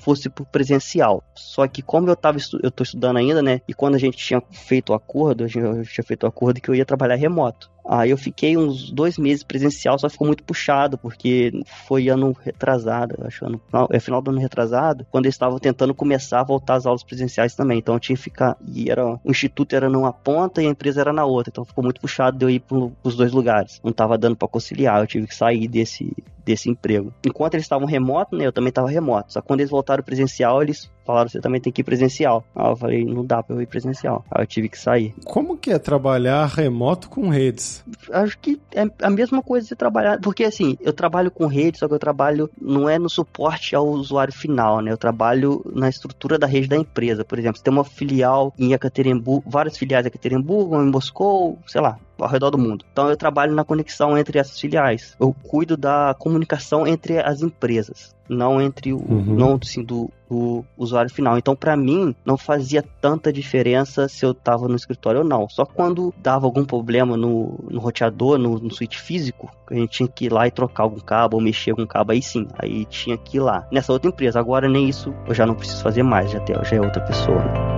[0.00, 1.22] fosse fosse presencial.
[1.34, 3.60] Só que como eu tava eu tô estudando ainda, né?
[3.66, 6.68] E quando a gente tinha feito o acordo, a gente tinha feito o acordo que
[6.68, 7.73] eu ia trabalhar remoto.
[7.87, 11.53] Aí eu fiquei uns dois meses presencial, só ficou muito puxado, porque
[11.87, 15.94] foi ano retrasado, acho ano, não, é final do ano retrasado, quando eles estavam tentando
[15.94, 17.79] começar a voltar às aulas presenciais também.
[17.79, 21.01] Então eu tinha que ficar, e era, o instituto era numa ponta e a empresa
[21.01, 23.81] era na outra, então ficou muito puxado de eu ir para os dois lugares.
[23.85, 26.11] Não tava dando para conciliar, eu tive que sair desse,
[26.44, 27.12] desse emprego.
[27.25, 29.33] Enquanto eles estavam remoto, né, eu também estava remoto.
[29.33, 32.44] Só que quando eles voltaram presencial, eles falaram, você também tem que ir presencial.
[32.54, 34.24] Aí eu falei, não dá pra eu ir presencial.
[34.30, 35.14] Aí eu tive que sair.
[35.24, 37.84] Como que é trabalhar remoto com redes?
[38.10, 41.88] Acho que é a mesma coisa de trabalhar, porque assim, eu trabalho com redes, só
[41.88, 44.90] que eu trabalho, não é no suporte ao usuário final, né?
[44.92, 47.24] Eu trabalho na estrutura da rede da empresa.
[47.24, 51.80] Por exemplo, se tem uma filial em Ekaterimburgo, várias filiais em Ekaterimburgo, em Moscou, sei
[51.80, 52.85] lá, ao redor do mundo.
[52.92, 55.16] Então eu trabalho na conexão entre essas filiais.
[55.18, 59.35] Eu cuido da comunicação entre as empresas, não entre o uhum.
[59.35, 61.37] não assim, do, do, usuário final.
[61.38, 65.48] Então para mim não fazia tanta diferença se eu estava no escritório ou não.
[65.48, 70.09] Só quando dava algum problema no, no roteador, no, no switch físico, a gente tinha
[70.09, 72.46] que ir lá e trocar algum cabo ou mexer algum cabo aí sim.
[72.59, 73.66] Aí tinha que ir lá.
[73.70, 76.77] Nessa outra empresa, agora nem isso eu já não preciso fazer mais, já, tem, já
[76.77, 77.38] é outra pessoa.
[77.38, 77.73] Né?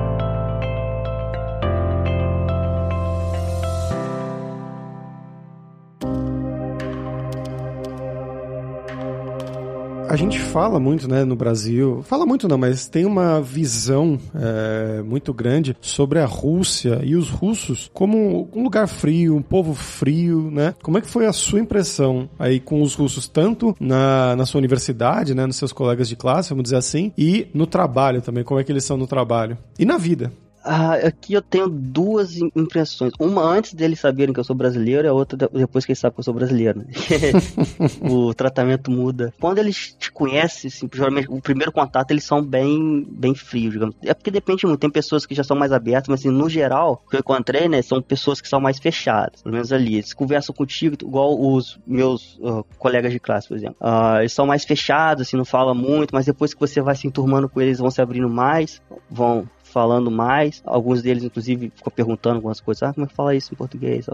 [10.17, 15.03] A gente fala muito, né, no Brasil, fala muito não, mas tem uma visão é,
[15.03, 20.51] muito grande sobre a Rússia e os russos como um lugar frio, um povo frio,
[20.51, 20.75] né?
[20.83, 24.59] Como é que foi a sua impressão aí com os russos, tanto na, na sua
[24.59, 28.59] universidade, né, nos seus colegas de classe, vamos dizer assim, e no trabalho também, como
[28.59, 29.59] é que eles são no trabalho?
[29.79, 30.33] E na vida?
[30.67, 33.13] Ah, aqui eu tenho duas impressões.
[33.21, 36.15] Uma antes deles saberem que eu sou brasileiro e a outra depois que eles sabem
[36.15, 36.81] que eu sou brasileiro.
[36.81, 36.87] Né?
[38.03, 39.33] o tratamento muda.
[39.41, 43.95] Quando eles te conhecem, assim, geralmente o primeiro contato eles são bem, bem frios, digamos.
[44.03, 44.81] É porque depende muito.
[44.81, 47.69] Tem pessoas que já são mais abertas, mas assim, no geral, o que eu encontrei,
[47.69, 49.43] né, são pessoas que são mais fechadas.
[49.43, 49.95] Pelo menos ali.
[49.95, 53.77] Eles conversam contigo igual os meus uh, colegas de classe, por exemplo.
[53.81, 57.07] Uh, eles são mais fechados, assim, não falam muito, mas depois que você vai se
[57.07, 60.63] enturmando com eles, vão se abrindo mais, vão falando mais.
[60.65, 62.83] Alguns deles, inclusive, ficam perguntando algumas coisas.
[62.83, 64.07] Ah, como é que fala isso em português?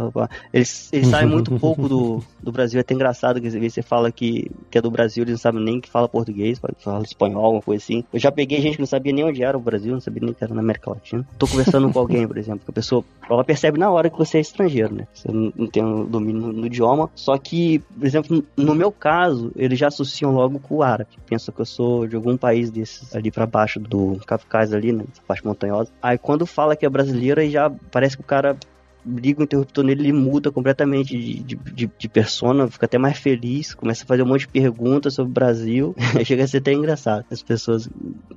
[0.52, 2.78] Eles, eles sabem muito pouco do, do Brasil.
[2.78, 5.38] É até engraçado que às vezes você fala que, que é do Brasil, eles não
[5.38, 8.02] sabem nem que fala português, fala espanhol, alguma coisa assim.
[8.12, 10.34] Eu já peguei gente que não sabia nem onde era o Brasil, não sabia nem
[10.34, 11.24] que era na América Latina.
[11.38, 14.38] Tô conversando com alguém, por exemplo, que a pessoa ela percebe na hora que você
[14.38, 15.06] é estrangeiro, né?
[15.14, 17.08] Você não tem um domínio no, no idioma.
[17.14, 21.10] Só que, por exemplo, no meu caso, eles já associam logo com o árabe.
[21.26, 25.04] Pensam que eu sou de algum país desses ali para baixo do Kafkaz ali, né?
[25.12, 25.90] Essa parte montanhosa.
[26.02, 28.56] Aí quando fala que é brasileiro, aí já parece que o cara
[29.04, 33.74] liga o interruptor nele, ele muda completamente de, de, de, persona, fica até mais feliz,
[33.74, 35.94] começa a fazer um monte de perguntas sobre o Brasil.
[36.24, 37.24] Chega a ser até engraçado.
[37.30, 37.88] As pessoas,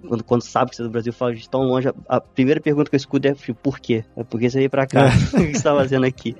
[0.07, 1.89] quando, quando sabem que você é do Brasil, falam de tão longe.
[2.09, 4.03] A, primeira pergunta que eu escuto é por quê?
[4.15, 5.09] É por que você veio pra cá?
[5.35, 6.35] O que você tá fazendo aqui?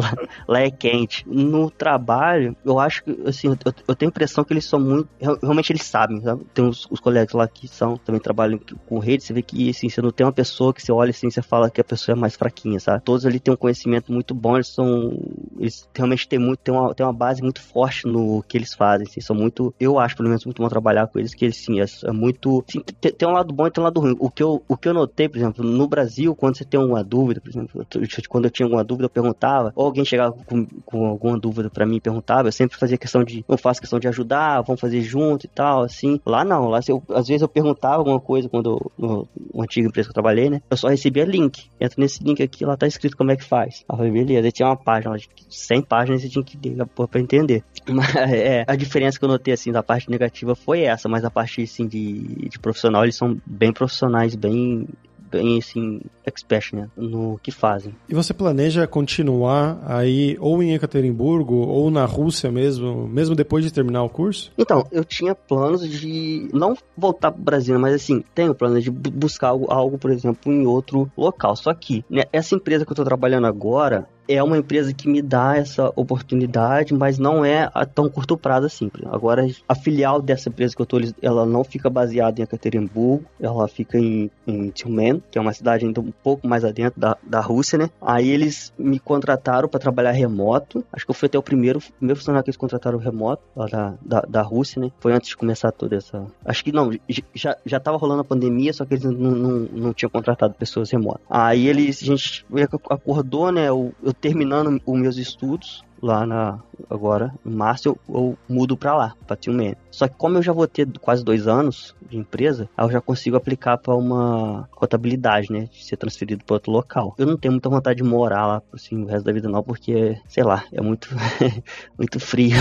[0.00, 0.14] Lá,
[0.48, 1.24] lá, é quente.
[1.28, 3.56] No trabalho, eu acho que, assim, eu,
[3.88, 5.08] eu tenho a impressão que eles são muito.
[5.42, 6.44] Realmente eles sabem, sabe?
[6.54, 9.88] Tem os, os colegas lá que são, também trabalham com rede, você vê que, assim,
[9.88, 12.18] você não tem uma pessoa que você olha assim, você fala que a pessoa é
[12.18, 13.02] mais fraquinha, sabe?
[13.04, 15.18] Todos ali têm um conhecimento muito bom, eles são.
[15.58, 19.06] Eles realmente têm muito, têm uma, têm uma base muito forte no que eles fazem,
[19.06, 19.74] assim, são muito.
[19.78, 22.64] Eu acho, pelo menos, muito bom trabalhar com eles, que eles, sim, é, é muito.
[22.68, 24.16] Assim, tem, tem, um lado bom e tem um lado ruim.
[24.18, 27.02] O que, eu, o que eu notei, por exemplo, no Brasil, quando você tem uma
[27.02, 27.86] dúvida, por exemplo,
[28.28, 31.96] quando eu tinha alguma dúvida, eu perguntava, alguém chegava com, com alguma dúvida para mim
[31.96, 33.44] e perguntava, eu sempre fazia questão de.
[33.48, 36.20] Eu faço questão de ajudar, vamos fazer junto e tal, assim.
[36.24, 40.08] Lá não, lá eu, às vezes eu perguntava alguma coisa quando eu, no, no empresa
[40.08, 40.60] que eu trabalhei, né?
[40.70, 41.70] Eu só recebia link.
[41.80, 43.84] Entra nesse link aqui, lá tá escrito como é que faz.
[43.88, 44.46] Aí eu falei, beleza.
[44.46, 47.62] Aí tinha uma página de 100 páginas você tinha que ler pra entender.
[47.88, 51.30] Mas é, a diferença que eu notei, assim, da parte negativa foi essa, mas a
[51.30, 54.86] parte, assim, de, de profissional, eles são bem profissionais, bem
[55.30, 57.94] bem assim, expert né, no que fazem.
[58.08, 63.72] E você planeja continuar aí ou em Ekaterimburgo ou na Rússia mesmo, mesmo depois de
[63.72, 64.52] terminar o curso?
[64.58, 68.90] Então, eu tinha planos de não voltar para o Brasil, mas assim, tenho planos de
[68.90, 71.56] buscar algo, algo, por exemplo, em outro local.
[71.56, 75.20] Só que né, essa empresa que eu estou trabalhando agora, é uma empresa que me
[75.20, 78.90] dá essa oportunidade, mas não é a tão curto prazo assim.
[79.06, 83.66] Agora, a filial dessa empresa que eu tô, ela não fica baseada em Ekaterinburgo, ela
[83.66, 87.40] fica em, em Tyumen, que é uma cidade ainda um pouco mais adentro da, da
[87.40, 87.90] Rússia, né?
[88.00, 90.84] Aí eles me contrataram para trabalhar remoto.
[90.92, 93.94] Acho que eu fui até o primeiro, primeiro funcionário que eles contrataram remoto, lá da,
[94.00, 94.90] da, da Rússia, né?
[95.00, 96.24] Foi antes de começar toda essa.
[96.44, 96.90] Acho que não,
[97.34, 100.90] já, já tava rolando a pandemia, só que eles não, não, não tinham contratado pessoas
[100.90, 101.22] remotas.
[101.28, 102.46] Aí eles, a gente
[102.88, 103.68] acordou, né?
[103.68, 108.96] Eu, eu terminando os meus estudos lá na agora em março eu, eu mudo para
[108.96, 109.74] lá, para Tilmen.
[109.90, 113.36] Só que como eu já vou ter quase dois anos de empresa, eu já consigo
[113.36, 117.14] aplicar para uma contabilidade, né, de ser transferido para outro local.
[117.18, 120.16] Eu não tenho muita vontade de morar lá assim o resto da vida não, porque
[120.28, 121.08] sei lá, é muito
[121.98, 122.56] muito frio.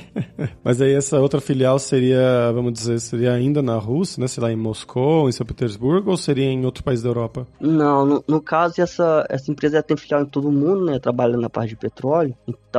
[0.62, 4.52] Mas aí essa outra filial seria, vamos dizer, seria ainda na Rússia, né, sei lá,
[4.52, 7.46] em Moscou, em São Petersburgo ou seria em outro país da Europa?
[7.60, 11.50] Não, no, no caso essa essa empresa tem filial em todo mundo, né, trabalha na
[11.50, 12.34] parte de petróleo.
[12.46, 12.75] Então,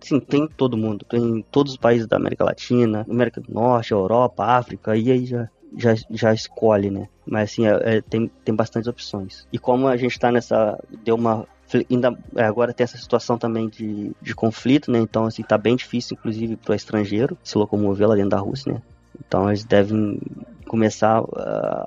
[0.00, 4.44] sim, tem todo mundo, tem todos os países da América Latina, América do Norte, Europa,
[4.44, 7.08] África, e aí já, já, já escolhe, né?
[7.26, 9.46] Mas assim, é, é, tem, tem bastantes opções.
[9.52, 10.78] E como a gente está nessa.
[11.04, 11.46] Deu uma.
[11.90, 15.00] Ainda, é, agora tem essa situação também de, de conflito, né?
[15.00, 18.82] Então, assim, tá bem difícil, inclusive, para estrangeiro se locomover lá dentro da Rússia, né?
[19.24, 20.20] Então, eles devem
[20.66, 21.26] começar uh,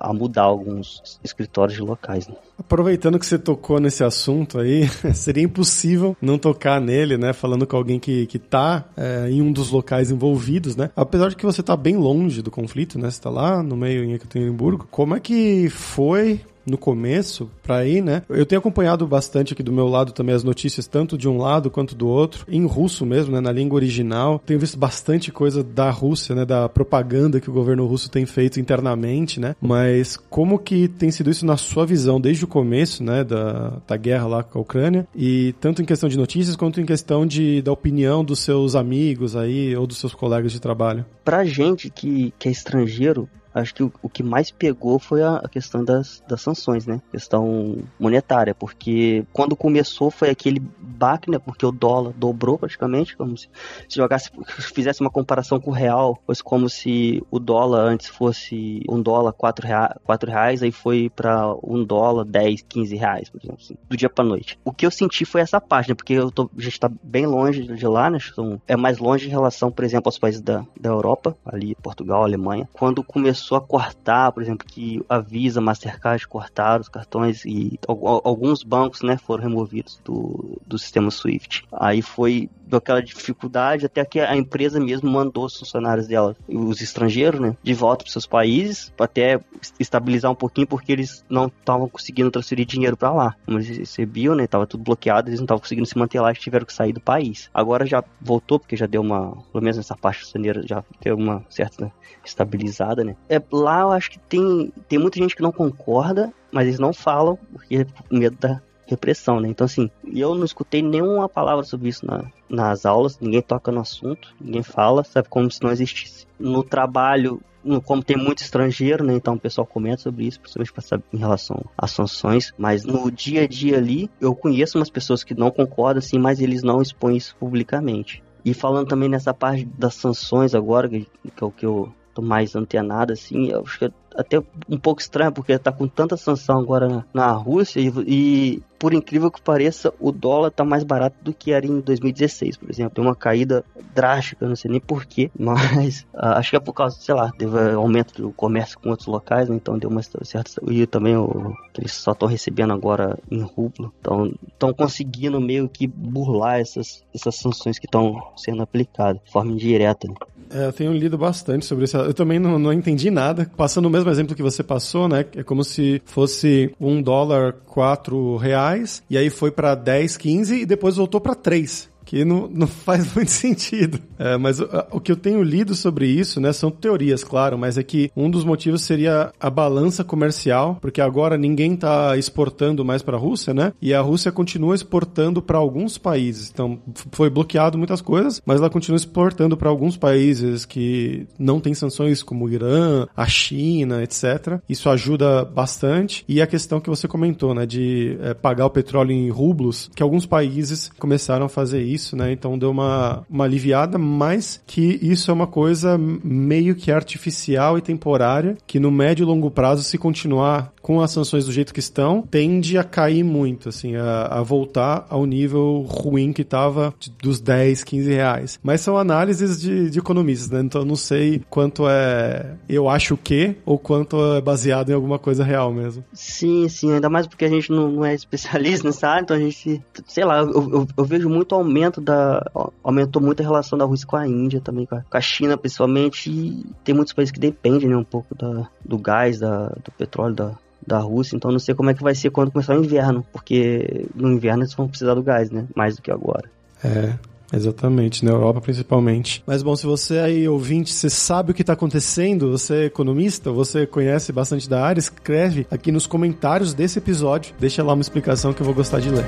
[0.00, 2.26] a mudar alguns escritórios locais.
[2.26, 2.34] Né?
[2.58, 7.32] Aproveitando que você tocou nesse assunto aí, seria impossível não tocar nele, né?
[7.32, 10.90] Falando com alguém que, que tá é, em um dos locais envolvidos, né?
[10.96, 13.10] Apesar de que você tá bem longe do conflito, né?
[13.10, 14.88] Você tá lá no meio em Ekaterimburgo.
[14.90, 18.22] Como é que foi no começo para ir, né?
[18.28, 21.70] Eu tenho acompanhado bastante aqui do meu lado também as notícias, tanto de um lado
[21.70, 23.40] quanto do outro, em russo mesmo, né?
[23.40, 24.40] Na língua original.
[24.44, 26.44] Tenho visto bastante coisa da Rússia, né?
[26.44, 29.54] Da propaganda que o governo russo tem feito internamente, né?
[29.60, 33.24] Mas como que tem sido isso na sua visão desde o começo, né?
[33.24, 35.06] Da, da guerra lá com a Ucrânia?
[35.14, 39.36] E tanto em questão de notícias quanto em questão de, da opinião dos seus amigos
[39.36, 41.04] aí ou dos seus colegas de trabalho?
[41.24, 45.36] Pra gente que, que é estrangeiro, acho que o, o, que mais pegou foi a,
[45.36, 47.00] a, questão das, das sanções, né?
[47.10, 51.38] Questão monetária, porque quando começou foi aquele baque, né?
[51.38, 53.48] Porque o dólar dobrou praticamente, como se,
[53.88, 54.30] se jogasse,
[54.74, 59.32] fizesse uma comparação com o real, fosse como se o dólar antes fosse um dólar
[59.32, 63.74] quatro, rea, quatro reais, aí foi para um dólar 10, 15 reais, por exemplo, assim,
[63.88, 64.58] do dia para noite.
[64.64, 65.94] O que eu senti foi essa parte, né?
[65.94, 68.18] Porque eu tô, já está bem longe de lá, né?
[68.30, 72.22] Então, é mais longe em relação, por exemplo, aos países da, da Europa, ali Portugal,
[72.22, 72.68] Alemanha.
[72.72, 77.78] Quando começou começou a cortar, por exemplo, que a Visa, Mastercard cortaram os cartões e
[77.88, 81.64] alguns bancos, né, foram removidos do, do sistema SWIFT.
[81.72, 87.40] Aí foi aquela dificuldade até que a empresa mesmo mandou os funcionários dela, os estrangeiros,
[87.40, 89.40] né, de volta para seus países, até
[89.78, 93.36] estabilizar um pouquinho porque eles não estavam conseguindo transferir dinheiro para lá.
[93.44, 96.34] Como eles recebiam, né, tava tudo bloqueado, eles não estavam conseguindo se manter lá e
[96.34, 97.50] tiveram que sair do país.
[97.52, 101.44] Agora já voltou porque já deu uma, pelo menos nessa parte janeiro já deu uma
[101.48, 101.92] certa né,
[102.24, 103.16] estabilizada, né?
[103.30, 106.92] É, lá eu acho que tem, tem muita gente que não concorda, mas eles não
[106.92, 109.48] falam, porque é com medo da repressão, né?
[109.48, 113.80] Então, assim, eu não escutei nenhuma palavra sobre isso na, nas aulas, ninguém toca no
[113.80, 116.26] assunto, ninguém fala, sabe, como se não existisse.
[116.36, 117.40] No trabalho,
[117.84, 119.14] como tem muito estrangeiro, né?
[119.14, 122.52] Então o pessoal comenta sobre isso, principalmente para saber em relação às sanções.
[122.58, 126.40] Mas no dia a dia ali, eu conheço umas pessoas que não concordam, assim, mas
[126.40, 128.24] eles não expõem isso publicamente.
[128.44, 131.06] E falando também nessa parte das sanções agora, que,
[131.40, 135.32] é o que eu mais antenado, assim, eu acho que é até um pouco estranho,
[135.32, 139.92] porque tá com tanta sanção agora na, na Rússia e, e por incrível que pareça,
[140.00, 142.94] o dólar tá mais barato do que era em 2016, por exemplo.
[142.94, 143.62] Tem uma caída
[143.94, 147.72] drástica, não sei nem porquê, mas uh, acho que é por causa, sei lá, teve
[147.72, 149.56] aumento do comércio com outros locais, né?
[149.56, 150.50] então deu uma certa.
[150.70, 155.86] E também o, eles só estão recebendo agora em rublo, então estão conseguindo meio que
[155.86, 160.08] burlar essas, essas sanções que estão sendo aplicadas de forma indireta.
[160.08, 160.14] Né?
[160.52, 161.96] É, eu tenho lido bastante sobre isso.
[161.96, 163.48] Eu também não, não entendi nada.
[163.56, 165.26] Passando o mesmo exemplo que você passou, né?
[165.36, 170.66] É como se fosse um dólar, quatro reais, e aí foi para 10, 15 e
[170.66, 174.00] depois voltou para 3 que não, não faz muito sentido.
[174.18, 177.78] É, mas o, o, que eu tenho lido sobre isso, né, são teorias, claro, mas
[177.78, 183.00] é que um dos motivos seria a balança comercial, porque agora ninguém está exportando mais
[183.00, 183.72] para a Rússia, né?
[183.80, 186.50] E a Rússia continua exportando para alguns países.
[186.52, 186.80] Então,
[187.12, 192.24] foi bloqueado muitas coisas, mas ela continua exportando para alguns países que não têm sanções,
[192.24, 194.58] como o Irã, a China, etc.
[194.68, 196.24] Isso ajuda bastante.
[196.26, 200.02] E a questão que você comentou, né, de é, pagar o petróleo em rublos, que
[200.02, 202.32] alguns países começaram a fazer isso isso, né?
[202.32, 207.82] Então deu uma, uma aliviada, mas que isso é uma coisa meio que artificial e
[207.82, 211.80] temporária, que no médio e longo prazo, se continuar com as sanções do jeito que
[211.80, 217.40] estão, tende a cair muito, assim, a, a voltar ao nível ruim que estava dos
[217.40, 218.58] 10, 15 reais.
[218.62, 220.60] Mas são análises de, de economistas, né?
[220.60, 224.94] Então eu não sei quanto é eu acho o quê ou quanto é baseado em
[224.94, 226.04] alguma coisa real mesmo.
[226.12, 229.40] Sim, sim, ainda mais porque a gente não, não é especialista nessa área, então a
[229.40, 232.44] gente, sei lá, eu, eu, eu vejo muito aumento da.
[232.82, 236.30] aumentou muito a relação da Rússia com a Índia também, com a, China principalmente.
[236.30, 240.34] E tem muitos países que dependem né, um pouco da, do gás, da, do petróleo
[240.34, 240.52] da,
[240.86, 244.06] da Rússia, então não sei como é que vai ser quando começar o inverno, porque
[244.14, 245.66] no inverno eles vão precisar do gás, né?
[245.74, 246.50] Mais do que agora.
[246.82, 247.14] É,
[247.52, 249.42] Exatamente, na Europa principalmente.
[249.46, 253.50] Mas bom, se você aí ouvinte, você sabe o que está acontecendo, você é economista,
[253.50, 258.52] você conhece bastante da área, escreve aqui nos comentários desse episódio, deixa lá uma explicação
[258.52, 259.26] que eu vou gostar de ler.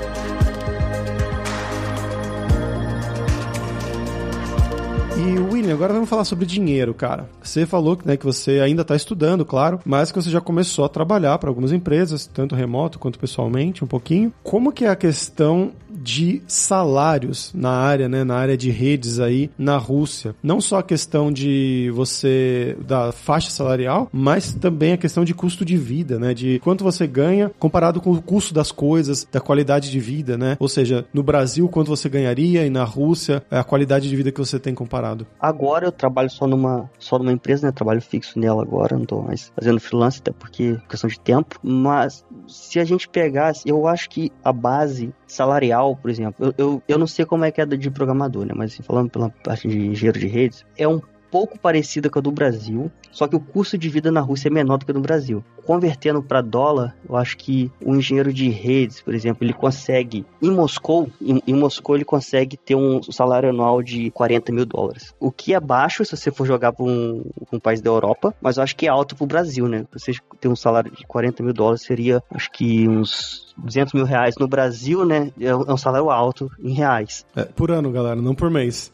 [5.15, 7.29] E William, agora vamos falar sobre dinheiro, cara.
[7.41, 10.89] Você falou né, que você ainda está estudando, claro, mas que você já começou a
[10.89, 14.33] trabalhar para algumas empresas, tanto remoto quanto pessoalmente, um pouquinho.
[14.41, 19.51] Como que é a questão de salários na área, né, na área de redes aí
[19.55, 20.35] na Rússia?
[20.41, 25.63] Não só a questão de você da faixa salarial, mas também a questão de custo
[25.63, 29.91] de vida, né, de quanto você ganha comparado com o custo das coisas, da qualidade
[29.91, 30.57] de vida, né?
[30.59, 34.39] Ou seja, no Brasil quanto você ganharia e na Rússia a qualidade de vida que
[34.39, 35.02] você tem comparado.
[35.39, 37.71] Agora eu trabalho só numa só numa empresa, né?
[37.71, 42.25] Trabalho fixo nela agora, não tô mais fazendo freelance até porque questão de tempo, mas
[42.47, 46.97] se a gente pegasse, eu acho que a base salarial, por exemplo, eu, eu, eu
[46.97, 48.53] não sei como é que é de programador, né?
[48.55, 51.01] Mas assim, falando pela parte de engenheiro de redes, é um
[51.33, 54.51] pouco parecida com a do Brasil, só que o custo de vida na Rússia é
[54.51, 55.43] menor do que no Brasil.
[55.65, 60.51] Convertendo para dólar, eu acho que o engenheiro de redes, por exemplo, ele consegue, em
[60.51, 65.15] Moscou, em, em Moscou ele consegue ter um salário anual de 40 mil dólares.
[65.19, 68.57] O que é baixo se você for jogar para um, um, país da Europa, mas
[68.57, 69.85] eu acho que é alto para o Brasil, né?
[69.93, 74.35] Você ter um salário de 40 mil dólares seria, acho que uns 200 mil reais
[74.39, 75.31] no Brasil, né?
[75.39, 77.25] É um salário alto em reais.
[77.35, 78.91] É, por ano, galera, não por mês.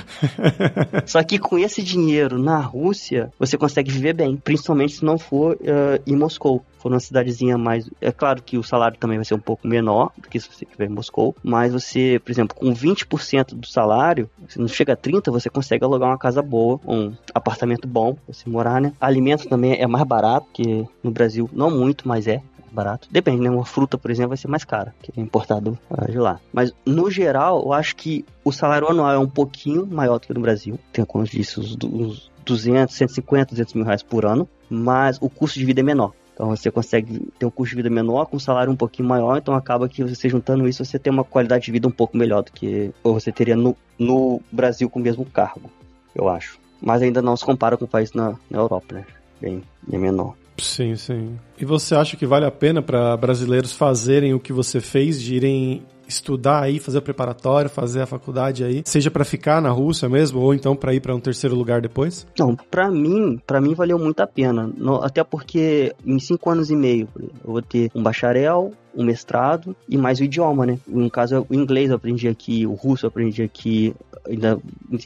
[1.06, 5.54] Só que com esse dinheiro na Rússia, você consegue viver bem, principalmente se não for
[5.56, 7.88] uh, em Moscou for uma cidadezinha mais.
[8.00, 10.64] É claro que o salário também vai ser um pouco menor do que se você
[10.64, 14.96] estiver em Moscou, mas você, por exemplo, com 20% do salário, se não chega a
[14.96, 18.92] 30%, você consegue alugar uma casa boa, um apartamento bom pra você morar, né?
[19.00, 23.08] Alimento também é mais barato, que no Brasil não muito, mas é barato.
[23.10, 23.50] Depende, né?
[23.50, 25.78] Uma fruta, por exemplo, vai ser mais cara, que é importado
[26.08, 26.40] de lá.
[26.52, 30.34] Mas, no geral, eu acho que o salário anual é um pouquinho maior do que
[30.34, 30.78] no Brasil.
[30.92, 34.48] Tem, como eu disse, uns, uns 200, 150, 200 mil reais por ano.
[34.68, 36.12] Mas o custo de vida é menor.
[36.40, 39.36] Então você consegue ter um custo de vida menor com um salário um pouquinho maior,
[39.36, 42.42] então acaba que você juntando isso, você tem uma qualidade de vida um pouco melhor
[42.42, 45.70] do que você teria no, no Brasil com o mesmo cargo,
[46.14, 46.58] eu acho.
[46.80, 49.04] Mas ainda não se compara com o país na, na Europa, né?
[49.38, 50.34] Bem, bem menor.
[50.56, 51.38] Sim, sim.
[51.58, 55.34] E você acha que vale a pena para brasileiros fazerem o que você fez, de
[55.34, 60.08] irem estudar aí, fazer o preparatório, fazer a faculdade aí, seja para ficar na Rússia
[60.08, 62.26] mesmo ou então para ir para um terceiro lugar depois?
[62.38, 66.70] Não, para mim, para mim valeu muito a pena, no, até porque em cinco anos
[66.70, 70.78] e meio eu vou ter um bacharel, um mestrado e mais o idioma, né?
[70.86, 73.94] No caso, o inglês eu aprendi aqui, o russo eu aprendi aqui,
[74.26, 74.58] ainda,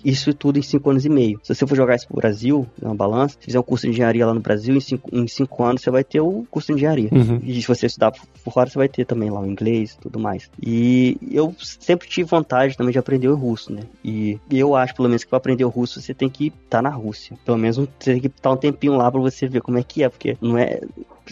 [0.04, 1.40] isso tudo em cinco anos e meio.
[1.42, 4.26] Se você for jogar isso pro Brasil, na balança, se fizer um curso de engenharia
[4.26, 7.08] lá no Brasil, em cinco, em cinco anos você vai ter o curso de engenharia.
[7.12, 7.40] Uhum.
[7.42, 10.18] E se você estudar por fora, você vai ter também lá o inglês e tudo
[10.18, 10.50] mais.
[10.60, 13.82] E eu sempre tive vontade também de aprender o russo, né?
[14.04, 16.82] E eu acho, pelo menos, que para aprender o russo você tem que estar tá
[16.82, 17.36] na Rússia.
[17.44, 20.02] Pelo menos você tem que estar um tempinho lá para você ver como é que
[20.02, 20.80] é, porque não é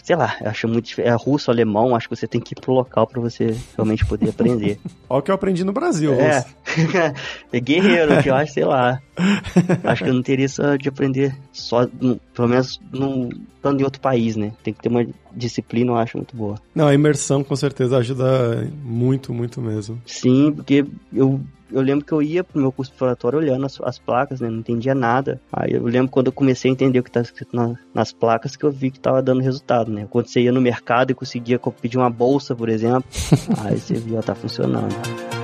[0.03, 2.73] sei lá, eu acho muito é russo, alemão, acho que você tem que ir pro
[2.73, 4.79] local para você realmente poder aprender.
[5.09, 6.45] Olha o que eu aprendi no Brasil, É,
[7.51, 9.01] é guerreiro, que eu acho, sei lá.
[9.83, 13.83] Acho que eu não teria isso de aprender só, no, pelo menos no, estando em
[13.83, 14.51] outro país, né?
[14.63, 16.59] Tem que ter uma disciplina, eu acho muito boa.
[16.73, 20.01] Não, a imersão com certeza ajuda muito, muito mesmo.
[20.05, 20.83] Sim, porque
[21.13, 21.39] eu
[21.73, 24.49] eu lembro que eu ia pro meu curso preparatório olhando as, as, placas, né?
[24.49, 25.41] Não entendia nada.
[25.51, 28.55] Aí eu lembro quando eu comecei a entender o que estava escrito na, nas placas
[28.55, 30.07] que eu vi que estava dando resultado, né?
[30.09, 33.05] Quando você ia no mercado e conseguia pedir uma bolsa, por exemplo,
[33.65, 35.42] aí você via tá funcionando.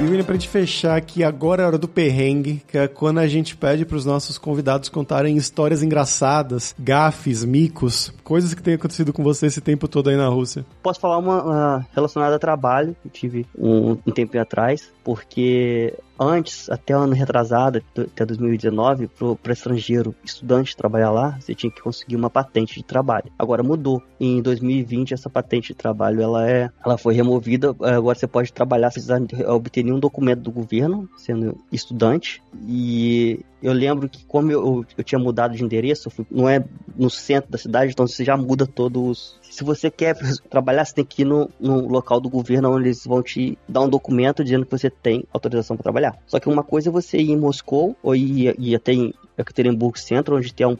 [0.00, 3.18] E William, pra gente fechar aqui, agora é a hora do perrengue, que é quando
[3.18, 9.12] a gente pede pros nossos convidados contarem histórias engraçadas, gafes, micos, coisas que têm acontecido
[9.12, 10.64] com você esse tempo todo aí na Rússia.
[10.84, 16.68] Posso falar uma, uma relacionada a trabalho, que tive um, um tempo atrás, porque antes,
[16.70, 19.08] até o ano retrasado, até 2019,
[19.42, 23.30] para estrangeiro estudante trabalhar lá, você tinha que conseguir uma patente de trabalho.
[23.38, 24.02] Agora mudou.
[24.20, 27.74] Em 2020, essa patente de trabalho ela é, ela foi removida.
[27.80, 29.02] Agora você pode trabalhar sem
[29.46, 32.42] obter nenhum documento do governo, sendo estudante.
[32.66, 36.64] E eu lembro que como eu, eu tinha mudado de endereço, fui, não é
[36.96, 39.38] no centro da cidade, então você já muda todos.
[39.58, 40.16] Se você quer
[40.48, 43.80] trabalhar, você tem que ir no, no local do governo onde eles vão te dar
[43.80, 46.16] um documento dizendo que você tem autorização para trabalhar.
[46.28, 49.98] Só que uma coisa é você ir em Moscou ou ir, ir até em Ekaterinburg
[49.98, 50.76] Centro, onde tem um,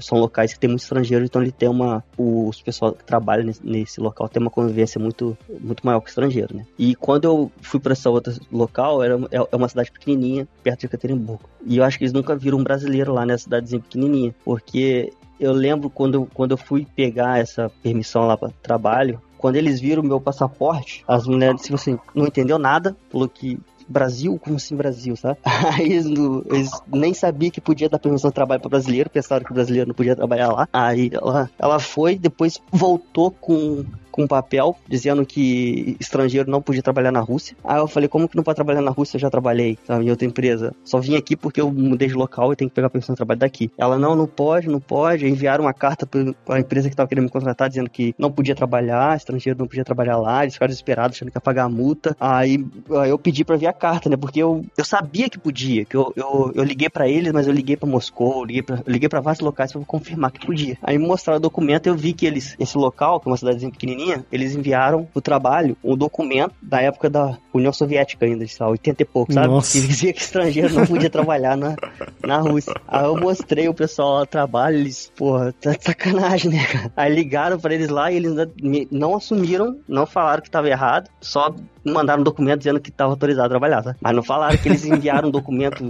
[0.00, 2.02] são locais que tem muito estrangeiro, então ele tem uma.
[2.18, 6.56] Os pessoal que trabalha nesse, nesse, local tem uma convivência muito, muito maior que estrangeiro,
[6.56, 6.66] né?
[6.76, 10.80] E quando eu fui para essa outra local, era, é, é uma cidade pequenininha, perto
[10.80, 11.44] de Ekaterinburg.
[11.64, 15.52] E eu acho que eles nunca viram um brasileiro lá nessa cidadezinha pequenininha, porque eu
[15.52, 20.06] lembro quando, quando eu fui pegar essa permissão lá para trabalho, quando eles viram o
[20.06, 23.58] meu passaporte, as mulheres, tipo assim, não entendeu nada, falou que
[23.88, 24.38] Brasil?
[24.42, 25.38] Como assim Brasil, sabe?
[25.44, 26.06] Aí eles,
[26.46, 29.88] eles nem sabiam que podia dar permissão de trabalho para brasileiro, pensaram que o brasileiro
[29.88, 30.68] não podia trabalhar lá.
[30.72, 33.84] Aí ela, ela foi, depois voltou com
[34.14, 37.56] com um papel dizendo que estrangeiro não podia trabalhar na Rússia.
[37.64, 39.16] Aí eu falei, como que não pode trabalhar na Rússia?
[39.16, 40.72] Eu já trabalhei sabe, em outra empresa.
[40.84, 43.16] Só vim aqui porque eu mudei de local e tenho que pegar a permissão de
[43.16, 43.72] trabalho daqui.
[43.76, 45.26] Ela, não, não pode, não pode.
[45.26, 48.54] Enviaram uma carta para a empresa que estava querendo me contratar dizendo que não podia
[48.54, 50.44] trabalhar, estrangeiro não podia trabalhar lá.
[50.44, 52.16] Eles ficaram desesperados, achando que ia pagar a multa.
[52.20, 54.16] Aí, aí eu pedi para ver a carta, né?
[54.16, 57.52] Porque eu, eu sabia que podia, que eu, eu, eu liguei para eles, mas eu
[57.52, 60.78] liguei para Moscou, eu liguei para liguei vários locais para confirmar que podia.
[60.82, 64.03] Aí mostraram o documento eu vi que eles, esse local, que é uma cidadezinha pequenininha,
[64.30, 69.04] eles enviaram o trabalho um documento da época da União Soviética ainda, de 80 e
[69.04, 69.48] pouco, sabe?
[69.48, 69.80] Nossa.
[69.80, 71.76] Que dizia que estrangeiro não podia trabalhar na,
[72.22, 72.74] na Rússia.
[72.88, 76.92] Aí eu mostrei o pessoal lá trabalho, eles, porra, tá de sacanagem, né, cara?
[76.96, 78.34] Aí ligaram pra eles lá e eles
[78.90, 83.46] não assumiram, não falaram que tava errado, só mandaram um documento dizendo que estava autorizado
[83.46, 83.96] a trabalhar, tá?
[84.00, 85.84] Mas não falaram que eles enviaram um documento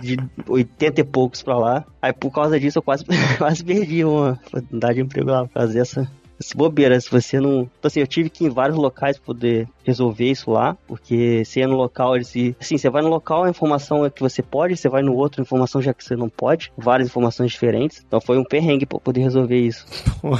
[0.00, 1.84] de 80 e poucos pra lá.
[2.02, 3.04] Aí por causa disso eu quase,
[3.38, 6.98] quase perdi uma oportunidade de emprego lá, fazer essa, essa bobeira.
[6.98, 7.62] Se você não.
[7.62, 11.60] Então, assim, eu tive que ir em vários locais poder resolver isso lá, porque você
[11.60, 12.56] ia no local, ele se.
[12.60, 15.40] Assim, você vai no local, a informação é que você pode, você vai no outro,
[15.40, 18.02] a informação já que você não pode, várias informações diferentes.
[18.06, 19.84] Então foi um perrengue pra poder resolver isso.
[20.20, 20.30] Pô,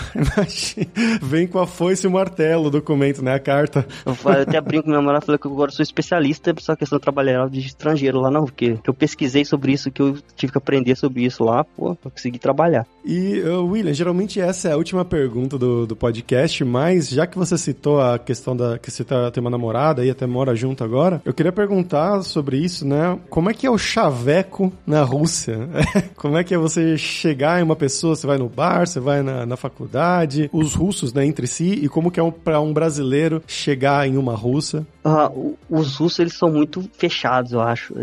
[1.23, 3.35] Vem com a foice e o martelo o documento, né?
[3.35, 3.87] A carta.
[4.05, 6.99] Eu, eu até brinco com minha mãe, falei que eu agora sou especialista só questão
[6.99, 10.97] trabalhar de estrangeiro lá não, porque eu pesquisei sobre isso, que eu tive que aprender
[10.97, 12.87] sobre isso lá, pô, pra conseguir trabalhar.
[13.05, 17.39] E, uh, William, geralmente essa é a última pergunta do, do podcast, mas já que
[17.39, 20.85] você citou a questão da que você tá, tem uma namorada e até mora junto
[20.85, 23.19] agora, eu queria perguntar sobre isso, né?
[23.29, 25.69] Como é que é o chaveco na Rússia?
[26.17, 29.23] Como é que é você chegar em uma pessoa, você vai no bar, você vai
[29.23, 32.73] na, na faculdade, os russos, né, entre si, e como que é um, para um
[32.73, 34.87] brasileiro chegar em uma russa?
[35.05, 37.95] Uh, os russos, eles são muito fechados, eu acho.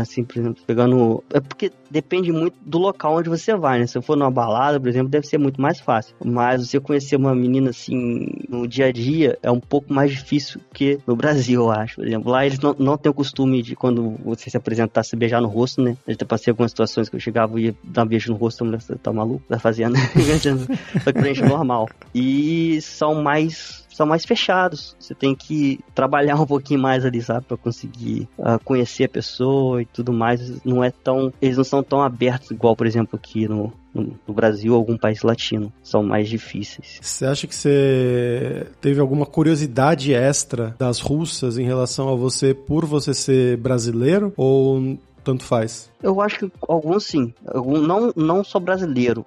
[0.00, 1.22] Assim, por exemplo, pegando...
[1.32, 3.86] É porque depende muito do local onde você vai, né?
[3.86, 6.14] Se eu for numa balada, por exemplo, deve ser muito mais fácil.
[6.24, 10.60] Mas você conhecer uma menina, assim, no dia a dia, é um pouco mais difícil
[10.72, 11.96] que no Brasil, eu acho.
[11.96, 15.16] Por exemplo, lá eles não, não têm o costume de, quando você se apresentar, se
[15.16, 15.96] beijar no rosto, né?
[16.06, 18.62] Eu já passei algumas situações que eu chegava e ia dar um beijo no rosto,
[18.62, 19.42] a mulher, tá maluco?
[19.48, 19.96] Tá fazendo?
[21.02, 21.88] Só que pra gente é normal.
[22.14, 24.94] E são mais são mais fechados.
[25.00, 29.80] Você tem que trabalhar um pouquinho mais ali, sabe, para conseguir uh, conhecer a pessoa
[29.80, 30.62] e tudo mais.
[30.64, 34.72] Não é tão, eles não são tão abertos igual, por exemplo, aqui no, no Brasil
[34.72, 35.72] ou algum país latino.
[35.82, 36.98] São mais difíceis.
[37.00, 42.84] Você acha que você teve alguma curiosidade extra das russas em relação a você por
[42.84, 44.32] você ser brasileiro?
[44.36, 45.90] Ou tanto faz?
[46.00, 47.34] Eu acho que alguns sim.
[47.44, 49.26] Algum, não, não só brasileiro,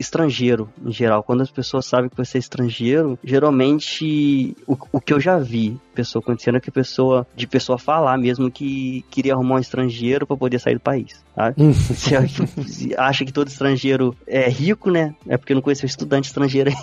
[0.00, 1.22] estrangeiro em geral.
[1.22, 5.78] Quando as pessoas sabem que você é estrangeiro, geralmente o, o que eu já vi
[5.94, 10.26] pessoa acontecendo é que a pessoa, de pessoa falar mesmo que queria arrumar um estrangeiro
[10.26, 11.24] para poder sair do país.
[11.36, 11.54] Tá?
[11.56, 15.14] Você acha que todo estrangeiro é rico, né?
[15.28, 16.76] É porque não conheceu estudante estrangeiro aí.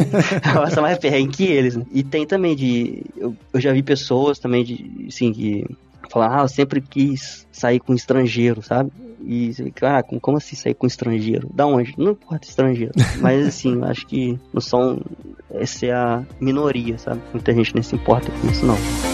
[0.54, 1.76] Passa mais perrengue que eles.
[1.76, 1.86] Né?
[1.92, 3.04] E tem também de.
[3.16, 5.06] Eu, eu já vi pessoas também de.
[5.08, 5.66] Assim, que
[6.12, 8.92] falar, ah, eu sempre quis sair com estrangeiro, sabe?
[9.24, 11.48] E você fica, ah, como assim sair com estrangeiro?
[11.52, 11.94] Da onde?
[11.96, 12.92] Não importa estrangeiro.
[13.20, 15.00] Mas assim, acho que não são.
[15.50, 17.20] Essa é a minoria, sabe?
[17.32, 19.11] Muita gente nem se importa com isso, não.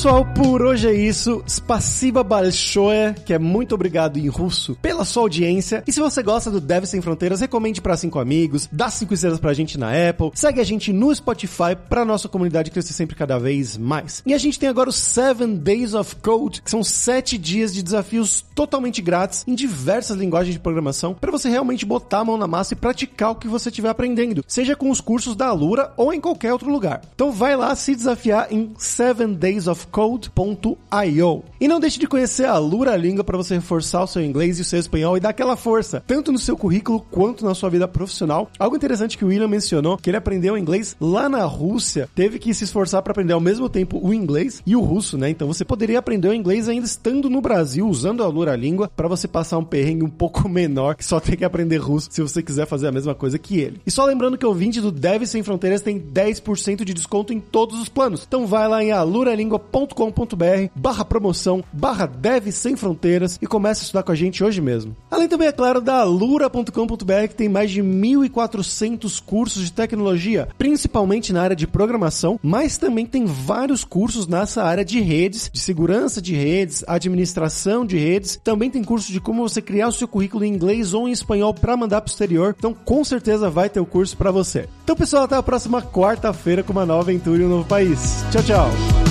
[0.00, 1.42] pessoal, por hoje é isso.
[1.46, 5.82] Spasiba большое, que é muito obrigado em russo, pela sua audiência.
[5.86, 9.40] E se você gosta do Deve Sem Fronteiras, recomende para cinco amigos, dá cinco estrelas
[9.40, 13.38] pra gente na Apple, segue a gente no Spotify pra nossa comunidade crescer sempre cada
[13.38, 14.22] vez mais.
[14.24, 17.82] E a gente tem agora os Seven Days of Code, que são sete dias de
[17.82, 22.46] desafios totalmente grátis em diversas linguagens de programação para você realmente botar a mão na
[22.46, 26.12] massa e praticar o que você estiver aprendendo, seja com os cursos da Alura ou
[26.12, 27.02] em qualquer outro lugar.
[27.14, 31.43] Então vai lá se desafiar em Seven Days of code.io.
[31.59, 34.61] E não deixe de conhecer a Lura Língua para você reforçar o seu inglês e
[34.61, 37.87] o seu espanhol e dar aquela força, tanto no seu currículo quanto na sua vida
[37.87, 38.49] profissional.
[38.57, 42.53] Algo interessante que o William mencionou, que ele aprendeu inglês lá na Rússia, teve que
[42.53, 45.29] se esforçar para aprender ao mesmo tempo o inglês e o russo, né?
[45.29, 49.07] Então você poderia aprender o inglês ainda estando no Brasil, usando a Lura Língua, para
[49.07, 52.41] você passar um perrengue um pouco menor, que só tem que aprender russo se você
[52.41, 53.81] quiser fazer a mesma coisa que ele.
[53.85, 57.39] E só lembrando que o ouvinte do Deve Sem Fronteiras tem 10% de desconto em
[57.39, 58.25] todos os planos.
[58.25, 63.83] Então vai lá em aluralingua.com com.br barra promoção barra Dev Sem Fronteiras e comece a
[63.83, 64.95] estudar com a gente hoje mesmo.
[65.09, 71.33] Além também, é claro, da alura.com.br que tem mais de 1.400 cursos de tecnologia, principalmente
[71.33, 76.21] na área de programação, mas também tem vários cursos nessa área de redes, de segurança
[76.21, 80.45] de redes, administração de redes, também tem curso de como você criar o seu currículo
[80.45, 83.79] em inglês ou em espanhol para mandar para o exterior, então com certeza vai ter
[83.79, 84.67] o curso para você.
[84.83, 88.23] Então pessoal, até a próxima quarta-feira com uma nova aventura em um novo país.
[88.31, 89.10] Tchau, tchau!